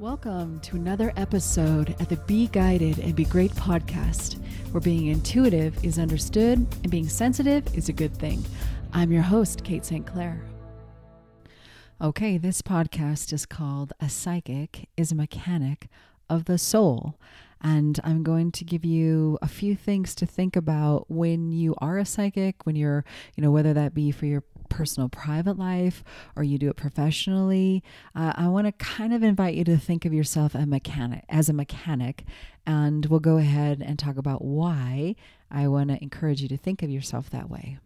Welcome 0.00 0.58
to 0.62 0.74
another 0.74 1.12
episode 1.16 1.94
at 2.00 2.08
the 2.08 2.16
Be 2.16 2.48
Guided 2.48 2.98
and 2.98 3.14
Be 3.14 3.24
Great 3.24 3.52
podcast, 3.52 4.42
where 4.72 4.80
being 4.80 5.06
intuitive 5.06 5.84
is 5.84 6.00
understood 6.00 6.58
and 6.58 6.90
being 6.90 7.08
sensitive 7.08 7.72
is 7.76 7.88
a 7.88 7.92
good 7.92 8.12
thing. 8.12 8.44
I'm 8.92 9.12
your 9.12 9.22
host, 9.22 9.62
Kate 9.62 9.84
St. 9.84 10.04
Clair. 10.04 10.44
Okay, 12.02 12.38
this 12.38 12.60
podcast 12.60 13.32
is 13.32 13.46
called 13.46 13.92
A 14.00 14.08
Psychic 14.08 14.88
is 14.96 15.12
a 15.12 15.14
Mechanic 15.14 15.86
of 16.28 16.46
the 16.46 16.58
Soul. 16.58 17.14
And 17.60 18.00
I'm 18.02 18.24
going 18.24 18.50
to 18.50 18.64
give 18.64 18.84
you 18.84 19.38
a 19.42 19.48
few 19.48 19.76
things 19.76 20.16
to 20.16 20.26
think 20.26 20.56
about 20.56 21.08
when 21.08 21.52
you 21.52 21.76
are 21.78 21.98
a 21.98 22.04
psychic, 22.04 22.66
when 22.66 22.74
you're, 22.74 23.04
you 23.36 23.44
know, 23.44 23.52
whether 23.52 23.72
that 23.72 23.94
be 23.94 24.10
for 24.10 24.26
your 24.26 24.42
personal 24.68 25.08
private 25.08 25.58
life 25.58 26.02
or 26.36 26.42
you 26.42 26.58
do 26.58 26.68
it 26.68 26.76
professionally, 26.76 27.82
uh, 28.14 28.32
I 28.36 28.48
want 28.48 28.66
to 28.66 28.72
kind 28.72 29.12
of 29.12 29.22
invite 29.22 29.54
you 29.54 29.64
to 29.64 29.76
think 29.76 30.04
of 30.04 30.12
yourself 30.12 30.54
a 30.54 30.66
mechanic 30.66 31.24
as 31.28 31.48
a 31.48 31.52
mechanic, 31.52 32.24
and 32.66 33.06
we'll 33.06 33.20
go 33.20 33.36
ahead 33.36 33.82
and 33.84 33.98
talk 33.98 34.16
about 34.16 34.44
why 34.44 35.16
I 35.50 35.68
want 35.68 35.90
to 35.90 36.02
encourage 36.02 36.42
you 36.42 36.48
to 36.48 36.56
think 36.56 36.82
of 36.82 36.90
yourself 36.90 37.30
that 37.30 37.50
way. 37.50 37.78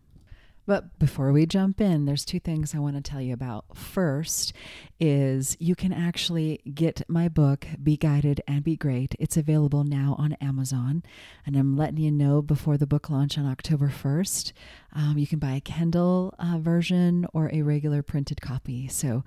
But 0.69 0.99
before 0.99 1.33
we 1.33 1.47
jump 1.47 1.81
in, 1.81 2.05
there's 2.05 2.27
two 2.27 2.41
things 2.41 2.75
I 2.75 2.79
want 2.79 2.95
to 2.97 3.01
tell 3.01 3.23
you 3.23 3.33
about. 3.33 3.75
First 3.75 4.53
is 5.01 5.57
you 5.59 5.75
can 5.75 5.95
actually 5.95 6.61
get 6.75 7.01
my 7.09 7.27
book, 7.27 7.67
Be 7.83 7.97
Guided 7.97 8.43
and 8.47 8.63
Be 8.63 8.77
Great. 8.77 9.15
It's 9.19 9.39
available 9.39 9.83
now 9.83 10.15
on 10.19 10.35
Amazon. 10.43 11.05
And 11.47 11.57
I'm 11.57 11.75
letting 11.75 11.97
you 11.97 12.11
know 12.11 12.43
before 12.43 12.77
the 12.77 12.87
book 12.87 13.09
launch 13.09 13.39
on 13.39 13.47
October 13.47 13.89
1st. 13.89 14.53
Um, 14.95 15.17
you 15.17 15.27
can 15.27 15.39
buy 15.39 15.53
a 15.53 15.61
Kindle 15.63 16.35
uh, 16.39 16.59
version 16.59 17.27
or 17.33 17.49
a 17.51 17.63
regular 17.63 18.03
printed 18.03 18.43
copy. 18.43 18.89
So 18.89 19.25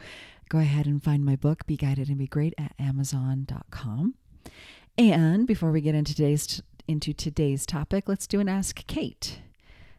go 0.47 0.59
ahead 0.59 0.85
and 0.85 1.03
find 1.03 1.25
my 1.25 1.37
book, 1.37 1.65
Be 1.65 1.75
Guided 1.75 2.07
and 2.09 2.19
Be 2.19 2.27
Great, 2.27 2.53
at 2.59 2.75
Amazon.com. 2.77 4.13
And 4.95 5.47
before 5.47 5.71
we 5.71 5.81
get 5.81 5.95
into 5.95 6.13
today's 6.13 6.61
into 6.87 7.13
today's 7.13 7.65
topic, 7.65 8.07
let's 8.07 8.27
do 8.27 8.39
an 8.39 8.47
Ask 8.47 8.85
Kate. 8.85 9.39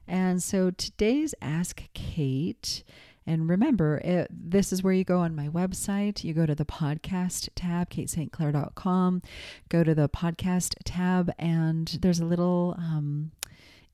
And 0.06 0.42
so 0.42 0.70
today's 0.70 1.34
Ask 1.40 1.84
Kate. 1.94 2.82
And 3.26 3.48
remember, 3.48 3.98
it, 3.98 4.28
this 4.30 4.72
is 4.72 4.82
where 4.82 4.92
you 4.92 5.04
go 5.04 5.18
on 5.18 5.36
my 5.36 5.48
website. 5.48 6.24
You 6.24 6.34
go 6.34 6.46
to 6.46 6.54
the 6.54 6.64
podcast 6.64 7.48
tab, 7.54 7.88
katestclair.com, 7.90 9.22
go 9.68 9.84
to 9.84 9.94
the 9.94 10.08
podcast 10.08 10.74
tab, 10.84 11.32
and 11.38 11.98
there's 12.02 12.18
a 12.18 12.24
little 12.24 12.74
um, 12.78 13.30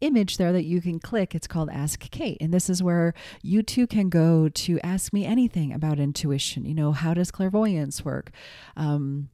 image 0.00 0.38
there 0.38 0.52
that 0.52 0.64
you 0.64 0.80
can 0.80 0.98
click. 0.98 1.34
It's 1.34 1.46
called 1.46 1.68
Ask 1.70 2.10
Kate. 2.10 2.38
And 2.40 2.52
this 2.54 2.70
is 2.70 2.82
where 2.82 3.14
you 3.42 3.62
too 3.62 3.86
can 3.86 4.08
go 4.08 4.48
to 4.48 4.80
ask 4.80 5.12
me 5.12 5.26
anything 5.26 5.72
about 5.72 5.98
intuition. 5.98 6.64
You 6.64 6.74
know, 6.74 6.92
how 6.92 7.14
does 7.14 7.30
clairvoyance 7.30 8.04
work? 8.04 8.30
Um, 8.76 9.28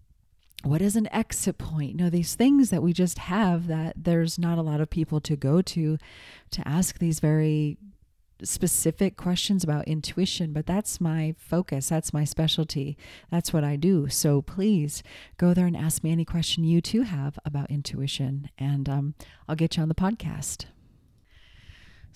what 0.64 0.82
is 0.82 0.96
an 0.96 1.12
exit 1.12 1.58
point? 1.58 1.92
You 1.92 1.96
know, 1.96 2.10
these 2.10 2.34
things 2.34 2.70
that 2.70 2.82
we 2.82 2.92
just 2.92 3.18
have 3.18 3.66
that 3.66 4.04
there's 4.04 4.38
not 4.38 4.58
a 4.58 4.62
lot 4.62 4.80
of 4.80 4.90
people 4.90 5.20
to 5.20 5.36
go 5.36 5.62
to 5.62 5.98
to 6.50 6.68
ask 6.68 6.98
these 6.98 7.20
very 7.20 7.76
specific 8.42 9.16
questions 9.16 9.62
about 9.62 9.86
intuition, 9.86 10.52
but 10.52 10.66
that's 10.66 11.00
my 11.00 11.34
focus. 11.38 11.88
That's 11.88 12.12
my 12.12 12.24
specialty. 12.24 12.96
That's 13.30 13.52
what 13.52 13.64
I 13.64 13.76
do. 13.76 14.08
So 14.08 14.42
please 14.42 15.02
go 15.36 15.54
there 15.54 15.66
and 15.66 15.76
ask 15.76 16.02
me 16.02 16.12
any 16.12 16.24
question 16.24 16.64
you 16.64 16.80
too 16.80 17.02
have 17.02 17.38
about 17.44 17.70
intuition, 17.70 18.50
and 18.58 18.88
um, 18.88 19.14
I'll 19.48 19.56
get 19.56 19.76
you 19.76 19.82
on 19.82 19.88
the 19.88 19.94
podcast. 19.94 20.66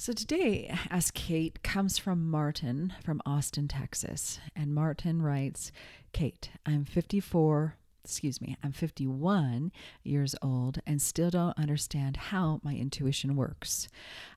So 0.00 0.12
today, 0.12 0.72
Ask 0.91 1.12
Kate 1.14 1.60
comes 1.64 1.98
from 1.98 2.30
Martin 2.30 2.94
from 3.04 3.20
Austin, 3.26 3.66
Texas. 3.66 4.38
And 4.54 4.72
Martin 4.72 5.22
writes 5.22 5.72
Kate, 6.12 6.50
I'm 6.64 6.84
54 6.84 7.74
excuse 8.04 8.41
me, 8.41 8.56
I'm 8.62 8.72
51 8.72 9.72
years 10.02 10.34
old 10.42 10.80
and 10.86 11.00
still 11.00 11.30
don't 11.30 11.58
understand 11.58 12.16
how 12.16 12.60
my 12.62 12.74
intuition 12.74 13.36
works. 13.36 13.88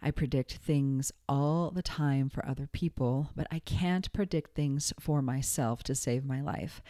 I 0.01 0.11
predict 0.11 0.57
things 0.57 1.11
all 1.29 1.72
the 1.72 1.81
time 1.81 2.29
for 2.29 2.45
other 2.45 2.67
people, 2.67 3.29
but 3.35 3.47
I 3.51 3.59
can't 3.59 4.11
predict 4.13 4.55
things 4.55 4.94
for 4.99 5.22
myself 5.22 5.83
to 5.83 5.95
save 5.95 6.25
my 6.25 6.41
life. 6.41 6.81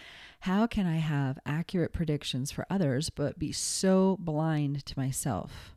How 0.41 0.65
can 0.65 0.87
I 0.87 0.97
have 0.97 1.39
accurate 1.45 1.93
predictions 1.93 2.51
for 2.51 2.65
others 2.69 3.09
but 3.09 3.37
be 3.37 3.51
so 3.51 4.17
blind 4.19 4.85
to 4.87 4.99
myself? 4.99 5.75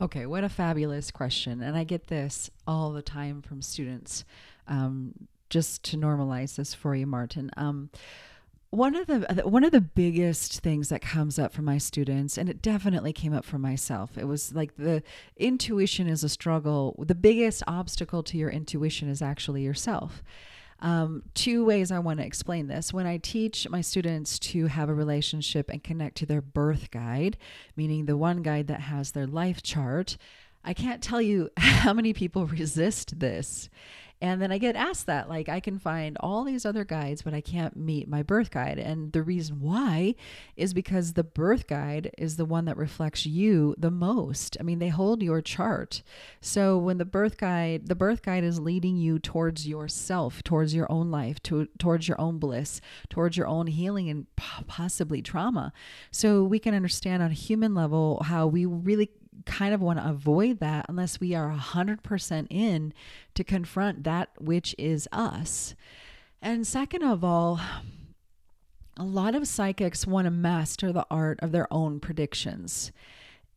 Okay, 0.00 0.26
what 0.26 0.44
a 0.44 0.50
fabulous 0.50 1.10
question. 1.10 1.62
And 1.62 1.76
I 1.76 1.84
get 1.84 2.08
this 2.08 2.50
all 2.66 2.92
the 2.92 3.00
time 3.00 3.40
from 3.40 3.62
students. 3.62 4.24
Um, 4.68 5.28
just 5.48 5.82
to 5.84 5.96
normalize 5.96 6.56
this 6.56 6.74
for 6.74 6.94
you, 6.94 7.06
Martin. 7.06 7.50
Um, 7.56 7.90
one 8.70 8.94
of 8.94 9.06
the 9.06 9.42
one 9.44 9.64
of 9.64 9.72
the 9.72 9.80
biggest 9.80 10.60
things 10.60 10.88
that 10.88 11.00
comes 11.00 11.38
up 11.38 11.52
for 11.52 11.62
my 11.62 11.78
students 11.78 12.36
and 12.36 12.48
it 12.48 12.60
definitely 12.60 13.12
came 13.12 13.32
up 13.32 13.44
for 13.44 13.58
myself 13.58 14.18
it 14.18 14.26
was 14.26 14.54
like 14.54 14.76
the 14.76 15.02
intuition 15.36 16.08
is 16.08 16.24
a 16.24 16.28
struggle. 16.28 16.94
The 17.06 17.14
biggest 17.14 17.62
obstacle 17.66 18.22
to 18.24 18.36
your 18.36 18.50
intuition 18.50 19.08
is 19.08 19.22
actually 19.22 19.62
yourself. 19.62 20.22
Um, 20.80 21.22
two 21.32 21.64
ways 21.64 21.90
i 21.90 21.98
want 21.98 22.20
to 22.20 22.26
explain 22.26 22.66
this. 22.66 22.92
When 22.92 23.06
i 23.06 23.16
teach 23.16 23.68
my 23.68 23.80
students 23.80 24.38
to 24.40 24.66
have 24.66 24.88
a 24.88 24.94
relationship 24.94 25.70
and 25.70 25.82
connect 25.82 26.16
to 26.18 26.26
their 26.26 26.42
birth 26.42 26.90
guide 26.90 27.36
meaning 27.76 28.04
the 28.04 28.16
one 28.16 28.42
guide 28.42 28.66
that 28.66 28.80
has 28.80 29.12
their 29.12 29.26
life 29.26 29.62
chart 29.62 30.16
i 30.64 30.74
can't 30.74 31.02
tell 31.02 31.22
you 31.22 31.50
how 31.56 31.94
many 31.94 32.12
people 32.12 32.46
resist 32.46 33.18
this 33.20 33.70
and 34.20 34.40
then 34.40 34.50
I 34.50 34.58
get 34.58 34.76
asked 34.76 35.06
that, 35.06 35.28
like, 35.28 35.48
I 35.48 35.60
can 35.60 35.78
find 35.78 36.16
all 36.20 36.42
these 36.42 36.64
other 36.64 36.84
guides, 36.84 37.20
but 37.20 37.34
I 37.34 37.42
can't 37.42 37.76
meet 37.76 38.08
my 38.08 38.22
birth 38.22 38.50
guide. 38.50 38.78
And 38.78 39.12
the 39.12 39.22
reason 39.22 39.60
why 39.60 40.14
is 40.56 40.72
because 40.72 41.12
the 41.12 41.24
birth 41.24 41.66
guide 41.66 42.10
is 42.16 42.36
the 42.36 42.46
one 42.46 42.64
that 42.64 42.78
reflects 42.78 43.26
you 43.26 43.74
the 43.76 43.90
most. 43.90 44.56
I 44.58 44.62
mean, 44.62 44.78
they 44.78 44.88
hold 44.88 45.22
your 45.22 45.42
chart. 45.42 46.02
So 46.40 46.78
when 46.78 46.96
the 46.96 47.04
birth 47.04 47.36
guide, 47.36 47.88
the 47.88 47.94
birth 47.94 48.22
guide 48.22 48.42
is 48.42 48.58
leading 48.58 48.96
you 48.96 49.18
towards 49.18 49.68
yourself, 49.68 50.42
towards 50.42 50.74
your 50.74 50.90
own 50.90 51.10
life, 51.10 51.42
to, 51.44 51.68
towards 51.78 52.08
your 52.08 52.18
own 52.18 52.38
bliss, 52.38 52.80
towards 53.10 53.36
your 53.36 53.46
own 53.46 53.66
healing 53.66 54.08
and 54.08 54.26
possibly 54.36 55.20
trauma. 55.20 55.74
So 56.10 56.42
we 56.42 56.58
can 56.58 56.74
understand 56.74 57.22
on 57.22 57.30
a 57.30 57.34
human 57.34 57.74
level 57.74 58.22
how 58.24 58.46
we 58.46 58.64
really 58.64 59.10
kind 59.46 59.72
of 59.72 59.80
want 59.80 59.98
to 59.98 60.08
avoid 60.08 60.60
that 60.60 60.86
unless 60.88 61.20
we 61.20 61.34
are 61.34 61.50
100% 61.50 62.46
in 62.50 62.92
to 63.34 63.44
confront 63.44 64.04
that 64.04 64.30
which 64.38 64.74
is 64.76 65.08
us. 65.12 65.74
And 66.42 66.66
second 66.66 67.02
of 67.02 67.24
all, 67.24 67.60
a 68.96 69.04
lot 69.04 69.34
of 69.34 69.48
psychics 69.48 70.06
want 70.06 70.26
to 70.26 70.30
master 70.30 70.92
the 70.92 71.06
art 71.10 71.38
of 71.40 71.52
their 71.52 71.72
own 71.72 72.00
predictions. 72.00 72.92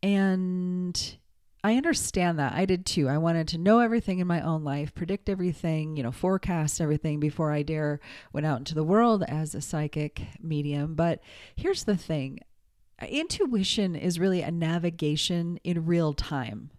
And 0.01 1.17
I 1.63 1.75
understand 1.75 2.39
that. 2.39 2.53
I 2.53 2.65
did 2.65 2.85
too. 2.85 3.09
I 3.09 3.17
wanted 3.17 3.47
to 3.49 3.57
know 3.57 3.79
everything 3.79 4.19
in 4.19 4.27
my 4.27 4.41
own 4.41 4.63
life, 4.63 4.95
predict 4.95 5.27
everything, 5.27 5.97
you 5.97 6.03
know, 6.03 6.11
forecast 6.11 6.79
everything 6.79 7.19
before 7.19 7.51
I 7.51 7.63
dare 7.63 7.99
went 8.31 8.45
out 8.45 8.59
into 8.59 8.75
the 8.75 8.83
world 8.83 9.23
as 9.27 9.53
a 9.53 9.61
psychic 9.61 10.21
medium. 10.41 10.95
But 10.95 11.19
here's 11.55 11.83
the 11.83 11.97
thing 11.97 12.39
intuition 13.07 13.95
is 13.95 14.19
really 14.19 14.41
a 14.41 14.51
navigation 14.51 15.59
in 15.63 15.85
real 15.85 16.13
time. 16.13 16.71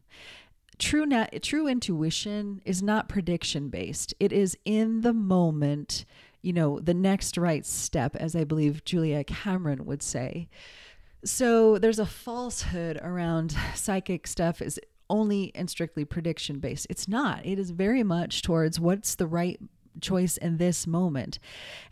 True, 0.79 1.05
na- 1.05 1.27
true 1.43 1.67
intuition 1.67 2.63
is 2.65 2.83
not 2.83 3.09
prediction 3.09 3.69
based. 3.69 4.15
It 4.19 4.33
is 4.33 4.57
in 4.65 5.03
the 5.03 5.13
moment, 5.13 6.05
you 6.43 6.53
know, 6.53 6.81
the 6.81 6.95
next 6.95 7.37
right 7.37 7.67
step, 7.67 8.17
as 8.17 8.35
I 8.35 8.45
believe 8.45 8.85
Julia 8.85 9.23
Cameron 9.25 9.85
would 9.85 10.03
say. 10.03 10.49
So 11.25 11.77
there's 11.77 11.99
a 11.99 12.07
falsehood 12.07 12.99
around 13.03 13.55
psychic 13.75 14.27
stuff 14.27 14.63
is 14.63 14.81
only 15.11 15.53
and 15.55 15.69
strictly 15.69 16.05
prediction 16.05 16.61
based. 16.61 16.87
It's 16.89 17.09
not. 17.09 17.45
It 17.45 17.59
is 17.59 17.73
very 17.73 18.03
much 18.03 18.43
towards 18.43 18.81
what's 18.81 19.17
the 19.17 19.27
right 19.27 19.61
choice 20.01 20.37
in 20.37 20.57
this 20.59 20.87
moment. 20.87 21.39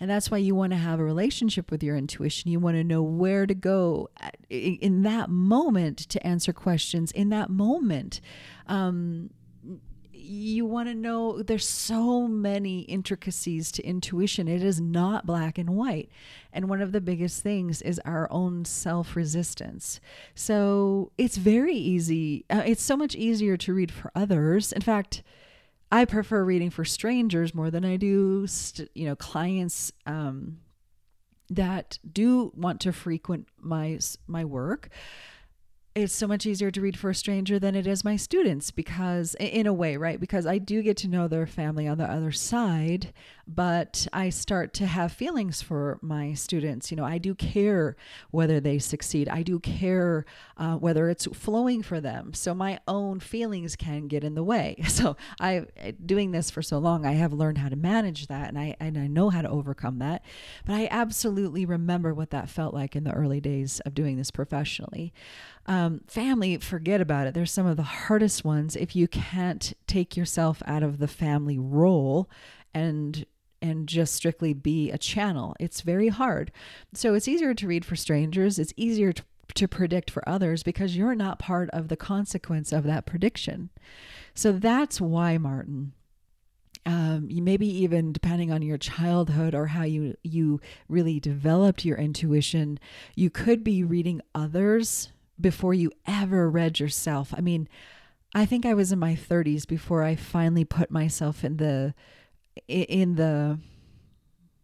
And 0.01 0.11
that's 0.11 0.31
why 0.31 0.39
you 0.39 0.55
want 0.55 0.73
to 0.73 0.79
have 0.79 1.01
a 1.01 1.05
relationship 1.05 1.71
with 1.71 1.83
your 1.83 1.97
intuition. 1.97 2.51
You 2.51 2.61
want 2.61 2.77
to 2.77 2.85
know 2.85 3.03
where 3.03 3.47
to 3.47 3.55
go 3.55 4.09
in 4.49 5.03
that 5.03 5.31
moment 5.31 5.99
to 5.99 6.27
answer 6.27 6.53
questions, 6.53 7.11
in 7.13 7.29
that 7.31 7.51
moment. 7.51 8.21
Um, 8.67 9.31
you 10.29 10.67
want 10.67 10.89
to 10.89 10.95
know 10.95 11.43
there's 11.43 11.67
so 11.67 12.29
many 12.29 12.81
intricacies 12.81 13.73
to 13.73 13.83
intuition. 13.83 14.47
It 14.47 14.63
is 14.63 14.81
not 14.81 15.27
black 15.27 15.57
and 15.57 15.71
white. 15.71 16.11
And 16.53 16.69
one 16.69 16.83
of 16.83 16.93
the 16.93 17.01
biggest 17.01 17.43
things 17.43 17.81
is 17.81 18.01
our 18.05 18.31
own 18.31 18.65
self 18.65 19.17
resistance. 19.17 20.01
So 20.35 21.13
it's 21.17 21.37
very 21.37 21.75
easy. 21.75 22.45
Uh, 22.51 22.63
it's 22.67 22.83
so 22.83 22.97
much 22.97 23.15
easier 23.15 23.57
to 23.57 23.73
read 23.73 23.91
for 23.91 24.11
others. 24.15 24.73
In 24.73 24.83
fact, 24.83 25.23
I 25.91 26.05
prefer 26.05 26.45
reading 26.45 26.71
for 26.71 26.85
strangers 26.85 27.55
more 27.55 27.71
than 27.71 27.85
I 27.85 27.97
do, 27.97 28.47
st- 28.47 28.91
you 28.95 29.07
know, 29.07 29.17
clients 29.17 29.91
um, 30.07 30.59
that 31.49 31.99
do 32.11 32.53
want 32.55 32.81
to 32.83 32.93
frequent 32.93 33.49
my 33.59 33.99
my 34.27 34.45
work. 34.45 34.91
It's 36.03 36.15
so 36.15 36.27
much 36.27 36.47
easier 36.47 36.71
to 36.71 36.81
read 36.81 36.99
for 36.99 37.11
a 37.11 37.15
stranger 37.15 37.59
than 37.59 37.75
it 37.75 37.87
is 37.87 38.05
my 38.05 38.17
students 38.17 38.71
because 38.71 39.35
in 39.41 39.67
a 39.67 39.73
way 39.73 39.97
right? 39.97 40.21
Because 40.21 40.47
i 40.47 40.59
do 40.59 40.83
get 40.83 40.97
to 40.99 41.09
know 41.09 41.29
their 41.29 41.47
family 41.47 41.87
on 41.87 41.99
the 41.99 42.05
other 42.05 42.33
side 42.33 43.13
but 43.47 44.07
i 44.13 44.29
start 44.29 44.75
to 44.75 44.87
have 44.87 45.11
feelings 45.13 45.63
for 45.63 45.99
my 46.03 46.35
students. 46.35 46.91
You 46.91 46.97
know 46.97 47.05
i 47.05 47.19
do 47.19 47.35
care 47.35 47.97
whether 48.31 48.61
they 48.61 48.79
succeed. 48.79 49.29
I 49.29 49.43
do 49.43 49.59
care 49.59 50.25
uh, 50.57 50.77
whether 50.77 51.09
it's 51.09 51.27
flowing 51.27 51.83
for 51.83 52.01
them. 52.01 52.35
So 52.35 52.55
my 52.55 52.81
own 52.87 53.21
feelings 53.21 53.77
can 53.77 54.09
get 54.09 54.25
in 54.25 54.35
the 54.35 54.45
way. 54.45 54.77
So 54.99 55.17
i 55.41 55.67
doing 56.05 56.33
this 56.33 56.51
for 56.51 56.61
so 56.61 56.79
long 56.79 57.07
i 57.07 57.13
have 57.13 57.33
learned 57.33 57.59
how 57.59 57.69
to 57.69 57.77
manage 57.77 58.27
that 58.27 58.49
and 58.49 58.59
i 58.59 58.75
and 58.81 58.99
i 58.99 59.07
know 59.07 59.31
how 59.31 59.43
to 59.43 59.49
overcome 59.49 59.99
that. 60.01 60.25
But 60.67 60.75
i 60.75 60.89
absolutely 60.91 61.65
remember 61.65 62.13
what 62.13 62.31
that 62.31 62.51
felt 62.51 62.75
like 62.75 62.97
in 62.97 63.05
the 63.05 63.13
early 63.13 63.41
days 63.41 63.81
of 63.81 63.95
doing 63.95 64.17
this 64.17 64.31
professionally 64.31 65.13
um, 65.67 66.01
family, 66.07 66.57
forget 66.59 67.01
about 67.01 67.27
it. 67.27 67.35
They're 67.35 67.47
some 67.47 67.67
of 67.67 67.77
the 67.77 67.83
hardest 67.83 68.45
ones 68.45 68.75
if 68.75 68.97
you 68.97 69.07
can't 69.09 69.75
take 69.87 70.17
yourself 70.17 70.63
out 70.67 70.83
of 70.83 70.99
the 70.99 71.09
family 71.09 71.59
role 71.59 72.29
and 72.75 73.27
and 73.61 73.89
just 73.89 74.15
strictly 74.15 74.53
be 74.53 74.91
a 74.91 74.99
channel. 74.99 75.55
It's 75.59 75.81
very 75.81 76.09
hard. 76.09 76.53
So 76.95 77.15
it's 77.15 77.29
easier 77.29 77.55
to 77.55 77.67
read 77.67 77.85
for 77.85 77.97
strangers. 77.97 78.59
It's 78.59 78.73
easier 78.77 79.13
to, 79.13 79.23
to 79.55 79.67
predict 79.67 80.13
for 80.13 80.27
others 80.29 80.63
because 80.63 80.97
you're 80.97 81.17
not 81.17 81.41
part 81.41 81.69
of 81.71 81.89
the 81.89 81.97
consequence 81.97 82.73
of 82.73 82.85
that 82.85 83.05
prediction. 83.05 83.71
So 84.35 84.53
that's 84.53 85.01
why, 85.01 85.39
Martin. 85.39 85.93
Um, 86.87 87.29
maybe 87.31 87.67
even 87.67 88.13
depending 88.13 88.51
on 88.51 88.63
your 88.63 88.79
childhood 88.79 89.55
or 89.55 89.67
how 89.67 89.83
you 89.83 90.15
you 90.23 90.61
really 90.89 91.21
developed 91.21 91.85
your 91.85 91.99
intuition, 91.99 92.79
you 93.15 93.29
could 93.29 93.63
be 93.63 93.85
reading 93.85 94.23
others 94.35 95.11
before 95.41 95.75
you 95.75 95.91
ever 96.07 96.51
read 96.51 96.81
yourself. 96.81 97.33
I 97.37 97.41
mean, 97.41 97.69
I 98.35 98.45
think 98.45 98.67
I 98.67 98.75
was 98.75 98.93
in 98.93 98.99
my 98.99 99.15
30s 99.15 99.67
before 99.67 100.03
I 100.03 100.15
finally 100.15 100.65
put 100.65 100.91
myself 100.91 101.45
in 101.45 101.57
the 101.57 101.95
in 102.67 103.15
the 103.15 103.59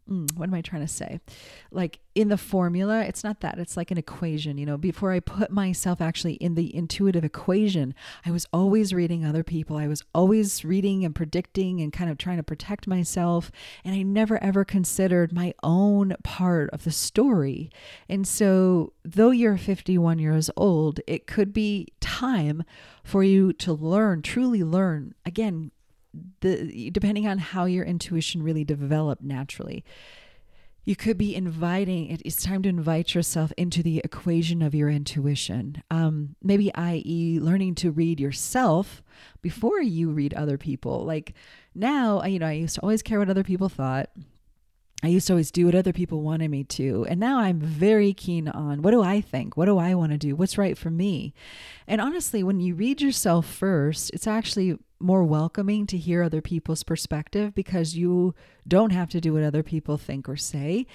mm, 0.09 0.31
what 0.37 0.49
am 0.49 0.55
I 0.55 0.61
trying 0.61 0.83
to 0.83 0.89
say? 0.89 1.21
Like 1.71 2.01
in 2.15 2.29
the 2.29 2.37
formula, 2.37 3.03
it's 3.03 3.25
not 3.25 3.41
that. 3.41 3.59
It's 3.59 3.77
like 3.77 3.91
an 3.91 3.99
equation, 3.99 4.59
you 4.59 4.67
know. 4.67 4.77
Before 4.77 5.13
I 5.13 5.21
put 5.21 5.51
myself 5.51 6.01
actually 6.01 6.35
in 6.35 6.55
the 6.55 6.75
intuitive 6.75 7.25
equation, 7.25 7.95
I 8.25 8.31
was 8.31 8.47
always 8.53 8.93
reading 8.93 9.25
other 9.25 9.43
people. 9.43 9.77
I 9.77 9.89
was 9.89 10.03
always 10.15 10.65
reading 10.65 11.05
and 11.05 11.15
predicting 11.15 11.81
and 11.81 11.93
kind 11.93 12.11
of 12.11 12.19
trying 12.19 12.37
to 12.37 12.43
protect 12.43 12.87
myself. 12.87 13.51
And 13.85 13.95
I 13.95 14.03
never 14.03 14.43
ever 14.43 14.65
considered 14.65 15.33
my 15.33 15.55
own 15.63 16.15
part 16.23 16.71
of 16.71 16.85
the 16.85 16.93
story. 16.93 17.71
And 18.09 18.27
so, 18.27 18.93
though 19.05 19.31
you're 19.31 19.57
51 19.57 20.19
years 20.19 20.51
old, 20.57 21.01
it 21.07 21.27
could 21.27 21.53
be 21.53 21.89
time 22.01 22.65
for 23.03 23.23
you 23.23 23.53
to 23.53 23.73
learn, 23.73 24.23
truly 24.23 24.63
learn. 24.63 25.15
Again, 25.27 25.71
the 26.41 26.91
depending 26.91 27.27
on 27.27 27.39
how 27.39 27.65
your 27.65 27.85
intuition 27.85 28.43
really 28.43 28.65
developed 28.65 29.23
naturally 29.23 29.85
you 30.85 30.95
could 30.95 31.17
be 31.17 31.35
inviting 31.35 32.11
it's 32.11 32.43
time 32.43 32.63
to 32.63 32.69
invite 32.69 33.15
yourself 33.15 33.53
into 33.57 33.83
the 33.83 34.01
equation 34.05 34.63
of 34.63 34.75
your 34.75 34.89
intuition 34.89 35.83
um, 35.91 36.37
maybe 36.43 36.75
i.e 36.75 37.39
learning 37.41 37.75
to 37.75 37.91
read 37.91 38.21
yourself 38.21 39.03
before 39.41 39.81
you 39.81 40.11
read 40.11 40.35
other 40.35 40.59
people 40.59 41.05
like 41.05 41.35
now 41.75 42.23
you 42.25 42.39
know 42.39 42.47
i 42.47 42.53
used 42.53 42.75
to 42.75 42.81
always 42.83 43.03
care 43.03 43.19
what 43.19 43.31
other 43.31 43.45
people 43.45 43.69
thought 43.69 44.11
I 45.05 45.09
used 45.09 45.27
to 45.27 45.35
always 45.35 45.51
do 45.51 45.67
what 45.67 45.75
other 45.75 45.93
people 45.93 46.23
wanted 46.23 46.51
me 46.51 46.65
to. 46.65 47.05
And 47.11 47.21
now 47.21 47.39
I'm 47.39 47.61
very 47.61 48.15
keen 48.15 48.49
on 48.49 48.81
what 48.81 48.93
do 48.93 49.03
I 49.03 49.21
think? 49.21 49.55
What 49.55 49.67
do 49.67 49.77
I 49.77 49.95
want 49.95 50.13
to 50.13 50.19
do? 50.19 50.35
What's 50.35 50.57
right 50.57 50.79
for 50.79 50.91
me? 50.91 51.35
And 51.87 52.01
honestly, 52.01 52.43
when 52.43 52.59
you 52.59 52.75
read 52.75 53.03
yourself 53.03 53.45
first, 53.45 54.11
it's 54.15 54.27
actually 54.27 54.79
more 55.01 55.25
welcoming 55.25 55.87
to 55.87 55.99
hear 55.99 56.23
other 56.23 56.41
people's 56.41 56.83
perspective 56.83 57.55
because 57.55 57.97
you 57.97 58.35
don't 58.67 58.91
have 58.91 59.09
to 59.11 59.21
do 59.21 59.35
what 59.35 59.43
other 59.43 59.63
people 59.63 59.99
think 59.99 60.29
or 60.29 60.37
say. 60.37 60.87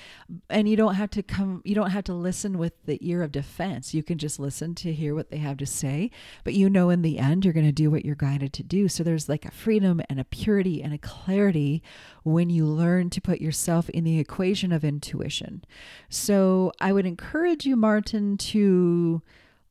And 0.50 0.68
you 0.68 0.76
don't 0.76 0.96
have 0.96 1.10
to 1.12 1.24
come 1.24 1.62
you 1.64 1.76
don't 1.76 1.92
have 1.92 2.06
to 2.06 2.14
listen 2.14 2.58
with 2.58 2.74
the 2.86 2.98
ear 3.02 3.22
of 3.22 3.32
defense. 3.32 3.94
You 3.94 4.02
can 4.02 4.18
just 4.18 4.40
listen 4.40 4.74
to 4.76 4.94
hear 4.94 5.14
what 5.14 5.30
they 5.30 5.38
have 5.38 5.58
to 5.58 5.66
say. 5.66 6.10
But 6.44 6.54
you 6.54 6.70
know 6.70 6.90
in 6.90 7.02
the 7.02 7.20
end 7.20 7.46
you're 7.46 7.54
going 7.54 7.66
to 7.66 7.72
do 7.72 7.92
what 7.92 8.06
you're 8.06 8.16
guided 8.16 8.54
to 8.54 8.64
do. 8.64 8.88
So 8.88 9.04
there's 9.04 9.30
like 9.30 9.46
a 9.46 9.52
freedom 9.52 10.02
and 10.10 10.20
a 10.20 10.24
purity 10.24 10.82
and 10.82 10.94
a 10.94 10.98
clarity 10.98 11.84
when 12.24 12.50
you 12.50 12.66
learn 12.66 13.10
to 13.12 13.22
put 13.22 13.42
yourself 13.42 13.90
in 13.90 14.04
the 14.04 14.20
equation 14.20 14.72
of 14.72 14.84
intuition. 14.84 15.64
So 16.10 16.72
i 16.80 16.92
would 16.92 17.06
encourage 17.06 17.66
you 17.66 17.76
martin 17.76 18.38
to 18.38 19.22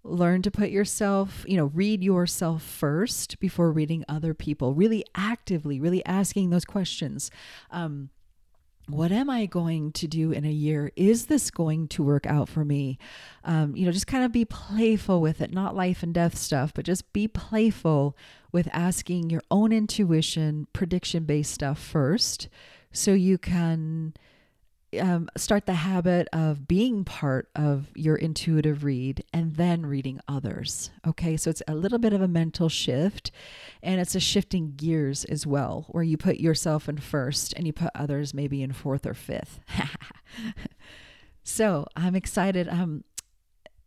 learn 0.09 0.43
to 0.43 0.51
put 0.51 0.71
yourself, 0.71 1.45
you 1.47 1.57
know, 1.57 1.67
read 1.67 2.03
yourself 2.03 2.63
first 2.63 3.39
before 3.41 3.71
reading 3.71 4.05
other 4.09 4.35
people, 4.35 4.75
really 4.75 5.05
actively, 5.15 5.81
really 5.81 6.05
asking 6.07 6.51
those 6.51 6.65
questions. 6.65 7.31
Um, 7.71 8.11
what 8.89 9.13
am 9.13 9.29
I 9.29 9.45
going 9.45 9.93
to 9.93 10.07
do 10.09 10.33
in 10.33 10.47
a 10.47 10.51
year? 10.51 10.91
Is 10.97 11.27
this 11.27 11.51
going 11.51 11.89
to 11.89 12.03
work 12.03 12.27
out 12.27 12.49
for 12.49 12.65
me? 12.65 12.99
Um, 13.45 13.77
you 13.77 13.85
know, 13.85 13.93
just 13.93 14.07
kind 14.07 14.25
of 14.25 14.33
be 14.33 14.47
playful 14.47 15.21
with 15.21 15.43
it, 15.43 15.53
not 15.53 15.77
life 15.77 16.03
and 16.03 16.15
death 16.15 16.39
stuff, 16.39 16.73
but 16.75 16.87
just 16.87 17.13
be 17.13 17.29
playful 17.29 18.17
with 18.51 18.69
asking 18.73 19.29
your 19.29 19.43
own 19.51 19.73
intuition, 19.73 20.69
prediction 20.73 21.25
based 21.25 21.53
stuff 21.53 21.79
first 21.79 22.49
so 22.91 23.13
you 23.13 23.37
can 23.37 24.15
um, 24.99 25.29
start 25.37 25.67
the 25.67 25.75
habit 25.75 26.29
of 26.33 26.67
being 26.67 27.05
part 27.05 27.49
of 27.55 27.89
your 27.95 28.17
intuitive 28.17 28.85
read 28.85 29.25
and 29.33 29.57
then 29.57 29.85
reading 29.85 30.21
others. 30.27 30.91
Okay, 31.07 31.37
so 31.37 31.51
it's 31.51 31.63
a 31.69 31.75
little 31.75 31.99
bit 31.99 32.13
of 32.13 32.23
a 32.23 32.29
mental 32.29 32.69
shift 32.69 33.31
and 33.83 34.01
it's 34.01 34.15
a 34.15 34.21
shifting 34.21 34.73
gears 34.77 35.25
as 35.25 35.47
well, 35.47 35.87
where 35.91 36.03
you 36.03 36.17
put 36.17 36.39
yourself 36.39 36.89
in 36.89 36.99
first 36.99 37.53
and 37.55 37.67
you 37.67 37.73
put 37.73 37.91
others 37.95 38.33
maybe 38.33 38.63
in 38.63 38.73
fourth 38.73 39.05
or 39.05 39.15
fifth. 39.15 39.61
so 41.43 41.87
I'm 41.97 42.17
excited. 42.17 42.69
Um, 42.69 43.05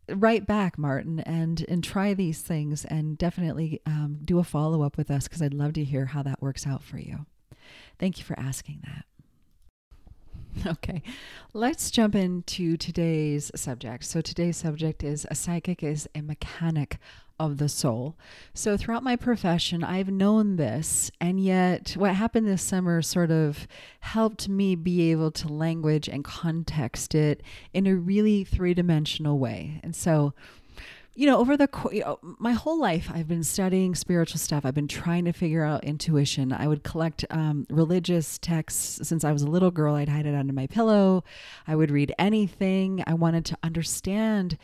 right 0.08 0.46
back 0.46 0.76
martin 0.76 1.20
and 1.20 1.64
and 1.68 1.84
try 1.84 2.12
these 2.12 2.42
things 2.42 2.84
and 2.86 3.16
definitely 3.16 3.80
um, 3.86 4.18
do 4.24 4.40
a 4.40 4.44
follow-up 4.44 4.96
with 4.96 5.10
us 5.10 5.28
because 5.28 5.40
i'd 5.40 5.54
love 5.54 5.72
to 5.72 5.84
hear 5.84 6.06
how 6.06 6.22
that 6.22 6.42
works 6.42 6.66
out 6.66 6.82
for 6.82 6.98
you 6.98 7.24
thank 8.00 8.18
you 8.18 8.24
for 8.24 8.38
asking 8.38 8.80
that 8.84 9.04
Okay, 10.66 11.02
let's 11.54 11.90
jump 11.90 12.14
into 12.14 12.76
today's 12.76 13.50
subject. 13.54 14.04
So, 14.04 14.20
today's 14.20 14.56
subject 14.56 15.02
is 15.02 15.26
a 15.30 15.34
psychic 15.34 15.82
is 15.82 16.08
a 16.14 16.22
mechanic 16.22 16.98
of 17.40 17.58
the 17.58 17.68
soul. 17.68 18.16
So, 18.54 18.76
throughout 18.76 19.02
my 19.02 19.16
profession, 19.16 19.82
I've 19.82 20.10
known 20.10 20.56
this, 20.56 21.10
and 21.20 21.42
yet 21.42 21.94
what 21.96 22.14
happened 22.14 22.46
this 22.46 22.62
summer 22.62 23.02
sort 23.02 23.30
of 23.30 23.66
helped 24.00 24.48
me 24.48 24.74
be 24.74 25.10
able 25.10 25.30
to 25.32 25.48
language 25.48 26.08
and 26.08 26.22
context 26.24 27.14
it 27.14 27.42
in 27.72 27.86
a 27.86 27.96
really 27.96 28.44
three 28.44 28.74
dimensional 28.74 29.38
way. 29.38 29.80
And 29.82 29.96
so, 29.96 30.34
you 31.14 31.26
know, 31.26 31.38
over 31.38 31.56
the 31.56 31.68
you 31.92 32.00
know, 32.00 32.18
my 32.22 32.52
whole 32.52 32.80
life, 32.80 33.10
I've 33.12 33.28
been 33.28 33.44
studying 33.44 33.94
spiritual 33.94 34.38
stuff. 34.38 34.64
I've 34.64 34.74
been 34.74 34.88
trying 34.88 35.26
to 35.26 35.32
figure 35.32 35.62
out 35.62 35.84
intuition. 35.84 36.52
I 36.52 36.66
would 36.66 36.84
collect 36.84 37.24
um, 37.28 37.66
religious 37.68 38.38
texts 38.38 39.06
since 39.06 39.22
I 39.22 39.32
was 39.32 39.42
a 39.42 39.46
little 39.46 39.70
girl. 39.70 39.94
I'd 39.94 40.08
hide 40.08 40.24
it 40.24 40.34
under 40.34 40.54
my 40.54 40.66
pillow. 40.66 41.22
I 41.66 41.76
would 41.76 41.90
read 41.90 42.14
anything. 42.18 43.04
I 43.06 43.12
wanted 43.12 43.44
to 43.46 43.58
understand 43.62 44.56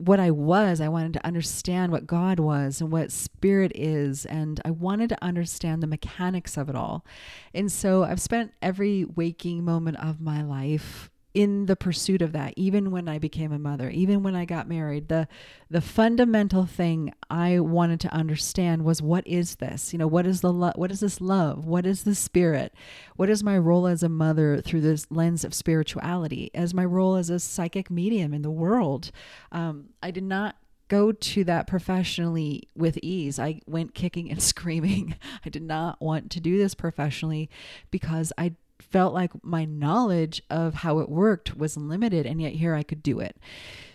what 0.00 0.20
I 0.20 0.30
was. 0.30 0.80
I 0.80 0.88
wanted 0.88 1.12
to 1.14 1.26
understand 1.26 1.90
what 1.90 2.06
God 2.06 2.38
was 2.38 2.80
and 2.80 2.92
what 2.92 3.10
spirit 3.10 3.72
is. 3.74 4.24
And 4.24 4.60
I 4.64 4.70
wanted 4.70 5.08
to 5.10 5.22
understand 5.22 5.82
the 5.82 5.88
mechanics 5.88 6.56
of 6.56 6.68
it 6.68 6.76
all. 6.76 7.04
And 7.52 7.70
so 7.70 8.04
I've 8.04 8.20
spent 8.20 8.54
every 8.62 9.04
waking 9.04 9.64
moment 9.64 9.98
of 9.98 10.20
my 10.20 10.42
life 10.42 11.09
in 11.34 11.66
the 11.66 11.76
pursuit 11.76 12.22
of 12.22 12.32
that 12.32 12.52
even 12.56 12.90
when 12.90 13.08
i 13.08 13.18
became 13.18 13.52
a 13.52 13.58
mother 13.58 13.88
even 13.90 14.22
when 14.22 14.34
i 14.34 14.44
got 14.44 14.68
married 14.68 15.08
the 15.08 15.28
the 15.70 15.80
fundamental 15.80 16.66
thing 16.66 17.12
i 17.30 17.58
wanted 17.60 18.00
to 18.00 18.12
understand 18.12 18.84
was 18.84 19.02
what 19.02 19.26
is 19.26 19.56
this? 19.56 19.92
You 19.92 19.98
know 19.98 20.06
what 20.06 20.26
is 20.26 20.40
the 20.40 20.52
lo- 20.52 20.72
what 20.76 20.90
is 20.90 21.00
this 21.00 21.20
love? 21.20 21.64
What 21.64 21.86
is 21.86 22.04
the 22.04 22.14
spirit? 22.14 22.72
What 23.16 23.30
is 23.30 23.42
my 23.42 23.58
role 23.58 23.86
as 23.86 24.02
a 24.02 24.08
mother 24.08 24.60
through 24.60 24.82
this 24.82 25.06
lens 25.10 25.44
of 25.44 25.54
spirituality? 25.54 26.50
As 26.54 26.74
my 26.74 26.84
role 26.84 27.16
as 27.16 27.30
a 27.30 27.38
psychic 27.38 27.90
medium 27.90 28.32
in 28.32 28.42
the 28.42 28.50
world? 28.50 29.10
Um, 29.52 29.90
i 30.02 30.10
did 30.10 30.24
not 30.24 30.56
go 30.88 31.12
to 31.12 31.44
that 31.44 31.68
professionally 31.68 32.68
with 32.74 32.98
ease. 33.02 33.38
I 33.38 33.60
went 33.66 33.94
kicking 33.94 34.30
and 34.30 34.42
screaming. 34.52 35.14
I 35.44 35.48
did 35.48 35.62
not 35.62 36.00
want 36.00 36.30
to 36.32 36.40
do 36.40 36.58
this 36.58 36.74
professionally 36.74 37.48
because 37.90 38.32
I 38.36 38.54
felt 38.82 39.14
like 39.14 39.32
my 39.42 39.64
knowledge 39.64 40.42
of 40.50 40.74
how 40.74 40.98
it 40.98 41.08
worked 41.08 41.56
was 41.56 41.76
limited, 41.76 42.26
and 42.26 42.40
yet 42.40 42.52
here 42.52 42.74
I 42.74 42.82
could 42.82 43.02
do 43.02 43.20
it. 43.20 43.36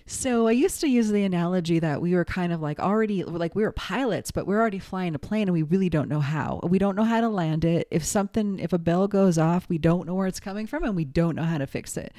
So 0.07 0.47
I 0.47 0.51
used 0.51 0.81
to 0.81 0.87
use 0.87 1.09
the 1.09 1.23
analogy 1.23 1.79
that 1.79 1.99
we 1.99 2.13
were 2.13 2.25
kind 2.25 2.53
of 2.53 2.61
like 2.61 2.79
already 2.79 3.23
like 3.23 3.55
we 3.55 3.63
were 3.63 3.71
pilots, 3.71 4.29
but 4.29 4.45
we're 4.45 4.59
already 4.59 4.77
flying 4.77 5.15
a 5.15 5.19
plane 5.19 5.47
and 5.47 5.53
we 5.53 5.63
really 5.63 5.89
don't 5.89 6.09
know 6.09 6.19
how. 6.19 6.59
We 6.61 6.77
don't 6.77 6.95
know 6.95 7.03
how 7.03 7.21
to 7.21 7.29
land 7.29 7.65
it. 7.65 7.87
If 7.89 8.05
something 8.05 8.59
if 8.59 8.71
a 8.71 8.77
bell 8.77 9.07
goes 9.07 9.39
off, 9.39 9.67
we 9.67 9.79
don't 9.79 10.05
know 10.05 10.13
where 10.13 10.27
it's 10.27 10.39
coming 10.39 10.67
from 10.67 10.83
and 10.83 10.95
we 10.95 11.05
don't 11.05 11.35
know 11.35 11.43
how 11.43 11.57
to 11.57 11.65
fix 11.65 11.97
it. 11.97 12.13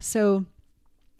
So 0.00 0.44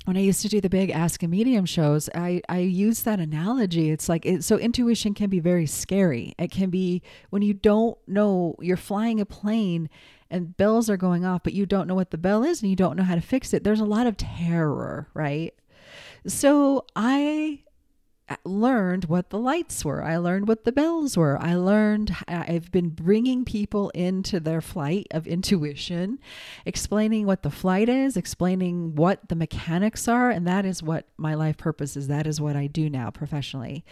when 0.04 0.16
I 0.16 0.20
used 0.20 0.42
to 0.42 0.48
do 0.48 0.60
the 0.60 0.70
big 0.70 0.90
Ask 0.90 1.22
a 1.22 1.28
Medium 1.28 1.66
shows, 1.66 2.08
I, 2.14 2.40
I 2.48 2.58
use 2.58 3.02
that 3.02 3.20
analogy. 3.20 3.90
It's 3.90 4.08
like, 4.08 4.24
it, 4.24 4.44
so 4.44 4.56
intuition 4.56 5.14
can 5.14 5.28
be 5.28 5.40
very 5.40 5.66
scary. 5.66 6.34
It 6.38 6.50
can 6.50 6.70
be 6.70 7.02
when 7.28 7.42
you 7.42 7.52
don't 7.54 7.98
know, 8.06 8.56
you're 8.60 8.78
flying 8.78 9.20
a 9.20 9.26
plane 9.26 9.90
and 10.30 10.56
bells 10.56 10.88
are 10.88 10.96
going 10.96 11.24
off, 11.24 11.42
but 11.42 11.52
you 11.52 11.66
don't 11.66 11.88
know 11.88 11.94
what 11.94 12.10
the 12.10 12.18
bell 12.18 12.44
is 12.44 12.62
and 12.62 12.70
you 12.70 12.76
don't 12.76 12.96
know 12.96 13.02
how 13.02 13.14
to 13.14 13.20
fix 13.20 13.52
it. 13.52 13.64
There's 13.64 13.80
a 13.80 13.84
lot 13.84 14.06
of 14.06 14.16
terror, 14.16 15.08
right? 15.14 15.54
So 16.26 16.84
I 16.94 17.60
learned 18.44 19.06
what 19.06 19.30
the 19.30 19.38
lights 19.38 19.84
were. 19.84 20.04
I 20.04 20.16
learned 20.16 20.46
what 20.46 20.64
the 20.64 20.72
bells 20.72 21.16
were. 21.16 21.38
I 21.40 21.54
learned, 21.54 22.16
I've 22.28 22.70
been 22.70 22.90
bringing 22.90 23.44
people 23.44 23.90
into 23.90 24.38
their 24.38 24.60
flight 24.60 25.06
of 25.10 25.26
intuition, 25.26 26.18
explaining 26.64 27.26
what 27.26 27.42
the 27.42 27.50
flight 27.50 27.88
is, 27.88 28.16
explaining 28.16 28.94
what 28.94 29.28
the 29.28 29.34
mechanics 29.34 30.06
are. 30.06 30.30
And 30.30 30.46
that 30.46 30.64
is 30.64 30.82
what 30.82 31.06
my 31.16 31.34
life 31.34 31.56
purpose 31.56 31.96
is. 31.96 32.08
That 32.08 32.26
is 32.26 32.40
what 32.40 32.56
I 32.56 32.66
do 32.66 32.88
now 32.88 33.10
professionally. 33.10 33.84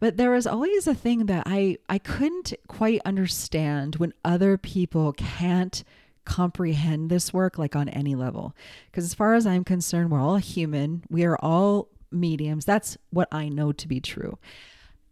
But 0.00 0.16
there 0.16 0.34
is 0.34 0.46
always 0.46 0.86
a 0.86 0.94
thing 0.94 1.26
that 1.26 1.44
I, 1.46 1.78
I 1.88 1.98
couldn't 1.98 2.54
quite 2.68 3.00
understand 3.04 3.96
when 3.96 4.14
other 4.24 4.56
people 4.56 5.12
can't 5.12 5.84
comprehend 6.24 7.10
this 7.10 7.32
work 7.32 7.58
like 7.58 7.74
on 7.74 7.88
any 7.88 8.14
level 8.14 8.54
because 8.86 9.02
as 9.02 9.12
far 9.12 9.34
as 9.34 9.44
i'm 9.44 9.64
concerned 9.64 10.08
we're 10.08 10.20
all 10.20 10.36
human 10.36 11.02
we 11.10 11.24
are 11.24 11.36
all 11.38 11.88
mediums. 12.12 12.64
That's 12.64 12.96
what 13.10 13.28
I 13.32 13.48
know 13.48 13.72
to 13.72 13.88
be 13.88 14.00
true. 14.00 14.38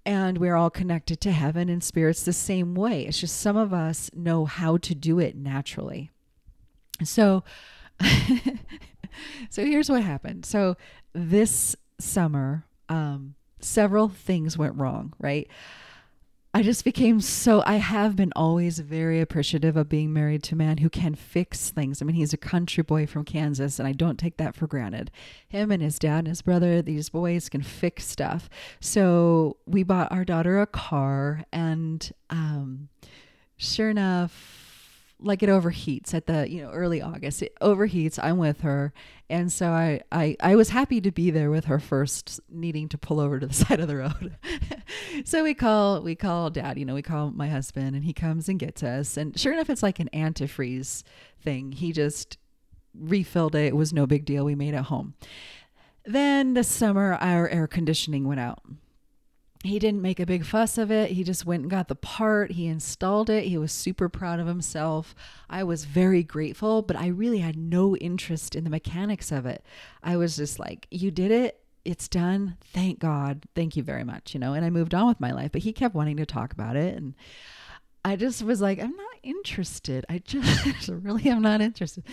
And 0.07 0.39
we're 0.39 0.57
all 0.57 0.71
connected 0.71 1.21
to 1.23 1.33
heaven 1.33 1.69
and 1.69 1.85
spirits 1.85 2.23
the 2.23 2.33
same 2.33 2.75
way. 2.75 3.07
It's 3.07 3.21
just 3.21 3.41
some 3.41 3.57
of 3.57 3.73
us 3.73 4.11
know 4.15 4.45
how 4.47 4.79
to 4.79 4.95
do 4.95 5.19
it 5.19 5.37
naturally. 5.37 6.11
So, 7.05 7.45
so 9.51 9.65
here's 9.65 9.91
what 9.91 10.03
happened. 10.03 10.47
So 10.47 10.77
this 11.13 11.77
summer, 11.99 12.65
um, 12.89 13.35
several 13.61 14.09
things 14.09 14.57
went 14.57 14.77
wrong, 14.77 15.13
right? 15.19 15.49
I 16.53 16.63
just 16.65 16.85
became 16.85 17.21
so 17.21 17.63
I 17.65 17.77
have 17.77 18.17
been 18.17 18.33
always 18.35 18.81
very 18.81 19.21
appreciative 19.21 19.77
of 19.77 19.89
being 19.89 20.13
married 20.13 20.43
to 20.45 20.57
a 20.57 20.59
man 20.59 20.79
who 20.79 20.91
can 20.91 21.15
fix 21.15 21.71
things. 21.71 22.03
I 22.03 22.05
mean, 22.05 22.17
he's 22.17 22.33
a 22.33 22.37
country 22.39 22.83
boy 22.83 23.07
from 23.07 23.25
Kansas 23.25 23.79
and 23.79 23.87
I 23.87 23.93
don't 23.93 24.19
take 24.19 24.37
that 24.39 24.57
for 24.57 24.67
granted. 24.67 25.13
Him 25.49 25.71
and 25.71 25.81
his 25.81 25.99
dad 25.99 26.21
and 26.21 26.29
his 26.29 26.43
brother, 26.43 26.83
these 26.83 27.09
boys 27.09 27.49
can 27.49 27.63
fix 27.63 28.05
stuff. 28.07 28.51
So, 28.81 29.59
we 29.65 29.85
bought 29.85 30.11
our 30.11 30.25
daughter 30.25 30.61
a 30.61 30.67
car 30.67 31.45
and 31.53 32.11
um 32.31 32.89
sure 33.57 33.91
enough 33.91 34.71
like 35.23 35.43
it 35.43 35.49
overheats 35.49 36.15
at 36.15 36.27
the 36.27 36.51
you 36.51 36.63
know 36.63 36.71
early 36.71 37.03
august 37.03 37.43
it 37.43 37.55
overheats 37.61 38.19
i'm 38.23 38.39
with 38.39 38.63
her 38.63 38.93
and 39.29 39.53
so 39.53 39.71
I, 39.71 40.01
I 40.11 40.37
i 40.41 40.57
was 40.57 40.71
happy 40.71 41.01
to 41.03 41.11
be 41.11 41.31
there 41.31 41.51
with 41.51 41.67
her 41.67 41.79
first 41.79 42.41
needing 42.49 42.89
to 42.89 42.99
pull 42.99 43.21
over 43.21 43.39
to 43.39 43.47
the 43.47 43.55
side 43.67 43.81
of 43.81 43.89
the 43.89 43.97
road 43.97 44.37
so 45.25 45.43
we 45.43 45.55
call 45.55 46.01
we 46.03 46.15
call 46.15 46.51
dad 46.51 46.79
you 46.79 46.85
know 46.85 46.95
we 46.95 47.03
call 47.03 47.31
my 47.31 47.49
husband 47.49 47.95
and 47.95 48.05
he 48.05 48.13
comes 48.13 48.49
and 48.49 48.59
gets 48.59 48.83
us 48.83 49.17
and 49.17 49.39
sure 49.39 49.53
enough 49.53 49.71
it's 49.71 49.83
like 49.83 49.99
an 49.99 50.11
antifreeze 50.13 51.03
thing 51.43 51.73
he 51.73 51.93
just 51.93 52.39
refilled 52.95 53.55
it 53.55 53.67
it 53.67 53.77
was 53.77 53.93
no 53.93 54.07
big 54.07 54.25
deal 54.25 54.45
we 54.45 54.55
made 54.55 54.75
it 54.75 54.85
home 54.85 55.15
then 56.05 56.55
this 56.55 56.69
summer 56.69 57.15
our 57.15 57.49
air 57.49 57.67
conditioning 57.67 58.27
went 58.27 58.41
out 58.41 58.63
he 59.63 59.79
didn't 59.79 60.01
make 60.01 60.19
a 60.19 60.27
big 60.27 60.47
fuss 60.47 60.79
of 60.79 60.91
it. 60.91 61.11
He 61.11 61.23
just 61.23 61.45
went 61.45 61.63
and 61.63 61.71
got 61.71 61.89
the 61.89 61.95
part. 61.95 62.53
He 62.53 62.67
installed 62.67 63.29
it. 63.29 63.45
He 63.45 63.59
was 63.59 63.73
super 63.73 64.09
proud 64.09 64.41
of 64.41 64.47
himself. 64.47 65.15
I 65.51 65.65
was 65.65 65.85
very 65.85 66.23
grateful, 66.23 66.81
but 66.81 66.97
I 66.97 67.09
really 67.09 67.41
had 67.41 67.57
no 67.57 67.95
interest 67.97 68.57
in 68.57 68.65
the 68.65 68.71
mechanics 68.71 69.31
of 69.31 69.45
it. 69.45 69.63
I 70.03 70.17
was 70.17 70.37
just 70.37 70.59
like, 70.59 70.87
You 70.91 71.11
did 71.11 71.31
it. 71.31 71.61
It's 71.85 72.09
done. 72.09 72.57
Thank 72.73 72.99
God. 72.99 73.45
Thank 73.55 73.77
you 73.77 73.83
very 73.83 74.05
much. 74.05 74.35
You 74.35 74.41
know, 74.41 74.53
and 74.53 74.65
I 74.65 74.71
moved 74.71 74.95
on 74.95 75.09
with 75.09 75.21
my 75.21 75.33
life, 75.33 75.53
but 75.53 75.63
he 75.63 75.73
kept 75.73 75.95
wanting 75.95 76.19
to 76.19 76.27
talk 76.27 76.53
about 76.53 76.77
it. 76.77 76.97
And 76.97 77.15
I 78.05 78.17
just 78.17 78.43
was 78.43 78.61
like, 78.61 78.79
I'm 78.79 78.97
not 78.97 79.17
interested. 79.23 80.05
I 80.09 80.19
just 80.19 80.89
really 80.89 81.29
am 81.29 81.43
not 81.43 81.61
interested. 81.61 82.05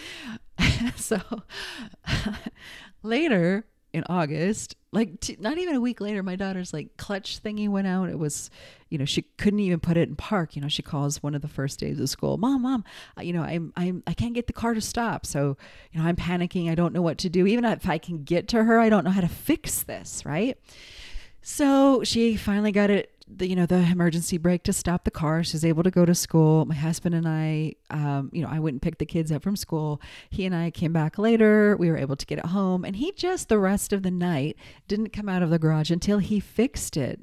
so 0.95 1.21
later, 3.03 3.65
in 3.93 4.03
August. 4.09 4.75
Like 4.97 5.19
t- 5.19 5.37
not 5.39 5.59
even 5.59 5.75
a 5.75 5.79
week 5.79 6.01
later, 6.01 6.23
my 6.23 6.35
daughter's 6.35 6.73
like 6.73 6.97
clutch 6.97 7.43
thingy 7.43 7.69
went 7.69 7.85
out. 7.85 8.09
It 8.09 8.17
was, 8.17 8.49
you 8.89 8.97
know, 8.97 9.05
she 9.05 9.21
couldn't 9.21 9.59
even 9.59 9.79
put 9.79 9.95
it 9.95 10.09
in 10.09 10.15
park. 10.15 10.55
You 10.55 10.61
know, 10.63 10.69
she 10.69 10.81
calls 10.81 11.21
one 11.21 11.35
of 11.35 11.43
the 11.43 11.47
first 11.47 11.79
days 11.79 11.99
of 11.99 12.09
school, 12.09 12.37
"Mom, 12.37 12.63
mom, 12.63 12.83
you 13.21 13.31
know, 13.31 13.43
I'm 13.43 13.71
I'm 13.75 14.01
I 14.07 14.15
can't 14.15 14.33
get 14.33 14.47
the 14.47 14.53
car 14.53 14.73
to 14.73 14.81
stop." 14.81 15.27
So, 15.27 15.55
you 15.91 16.01
know, 16.01 16.07
I'm 16.07 16.15
panicking. 16.15 16.71
I 16.71 16.73
don't 16.73 16.93
know 16.93 17.03
what 17.03 17.19
to 17.19 17.29
do. 17.29 17.45
Even 17.45 17.63
if 17.63 17.87
I 17.87 17.99
can 17.99 18.23
get 18.23 18.47
to 18.47 18.63
her, 18.63 18.79
I 18.79 18.89
don't 18.89 19.03
know 19.03 19.11
how 19.11 19.21
to 19.21 19.27
fix 19.27 19.83
this, 19.83 20.25
right? 20.25 20.57
So 21.43 22.03
she 22.03 22.35
finally 22.35 22.71
got 22.71 22.89
it 22.89 23.11
the 23.29 23.47
you 23.47 23.55
know 23.55 23.65
the 23.65 23.77
emergency 23.77 24.37
brake 24.37 24.63
to 24.63 24.73
stop 24.73 25.03
the 25.03 25.11
car. 25.11 25.43
She's 25.43 25.65
able 25.65 25.83
to 25.83 25.91
go 25.91 26.05
to 26.05 26.15
school. 26.15 26.65
My 26.65 26.75
husband 26.75 27.13
and 27.13 27.27
I, 27.27 27.75
um, 27.89 28.29
you 28.33 28.41
know, 28.41 28.49
I 28.49 28.59
went 28.59 28.75
and 28.75 28.81
picked 28.81 28.99
the 28.99 29.05
kids 29.05 29.31
up 29.31 29.43
from 29.43 29.55
school. 29.55 30.01
He 30.29 30.45
and 30.45 30.55
I 30.55 30.71
came 30.71 30.93
back 30.93 31.17
later. 31.17 31.75
We 31.77 31.89
were 31.89 31.97
able 31.97 32.15
to 32.15 32.25
get 32.25 32.39
it 32.39 32.45
home, 32.47 32.85
and 32.85 32.95
he 32.95 33.11
just 33.11 33.49
the 33.49 33.59
rest 33.59 33.91
of 33.91 34.03
the 34.03 34.11
night 34.11 34.55
didn't 34.87 35.13
come 35.13 35.29
out 35.29 35.43
of 35.43 35.49
the 35.49 35.59
garage 35.59 35.91
until 35.91 36.19
he 36.19 36.39
fixed 36.39 36.95
it. 36.97 37.21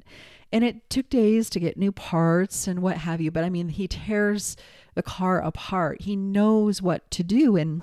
And 0.53 0.63
it 0.63 0.89
took 0.89 1.09
days 1.09 1.51
to 1.51 1.61
get 1.61 1.77
new 1.77 1.91
parts 1.91 2.69
and 2.69 2.81
what 2.81 2.99
have 2.99 3.21
you. 3.21 3.31
But 3.31 3.45
I 3.45 3.51
mean, 3.51 3.71
he 3.71 3.89
tears 3.89 4.57
the 4.95 5.03
car 5.03 5.41
apart. 5.41 6.03
He 6.03 6.15
knows 6.15 6.81
what 6.81 7.11
to 7.13 7.23
do 7.25 7.57
and 7.57 7.83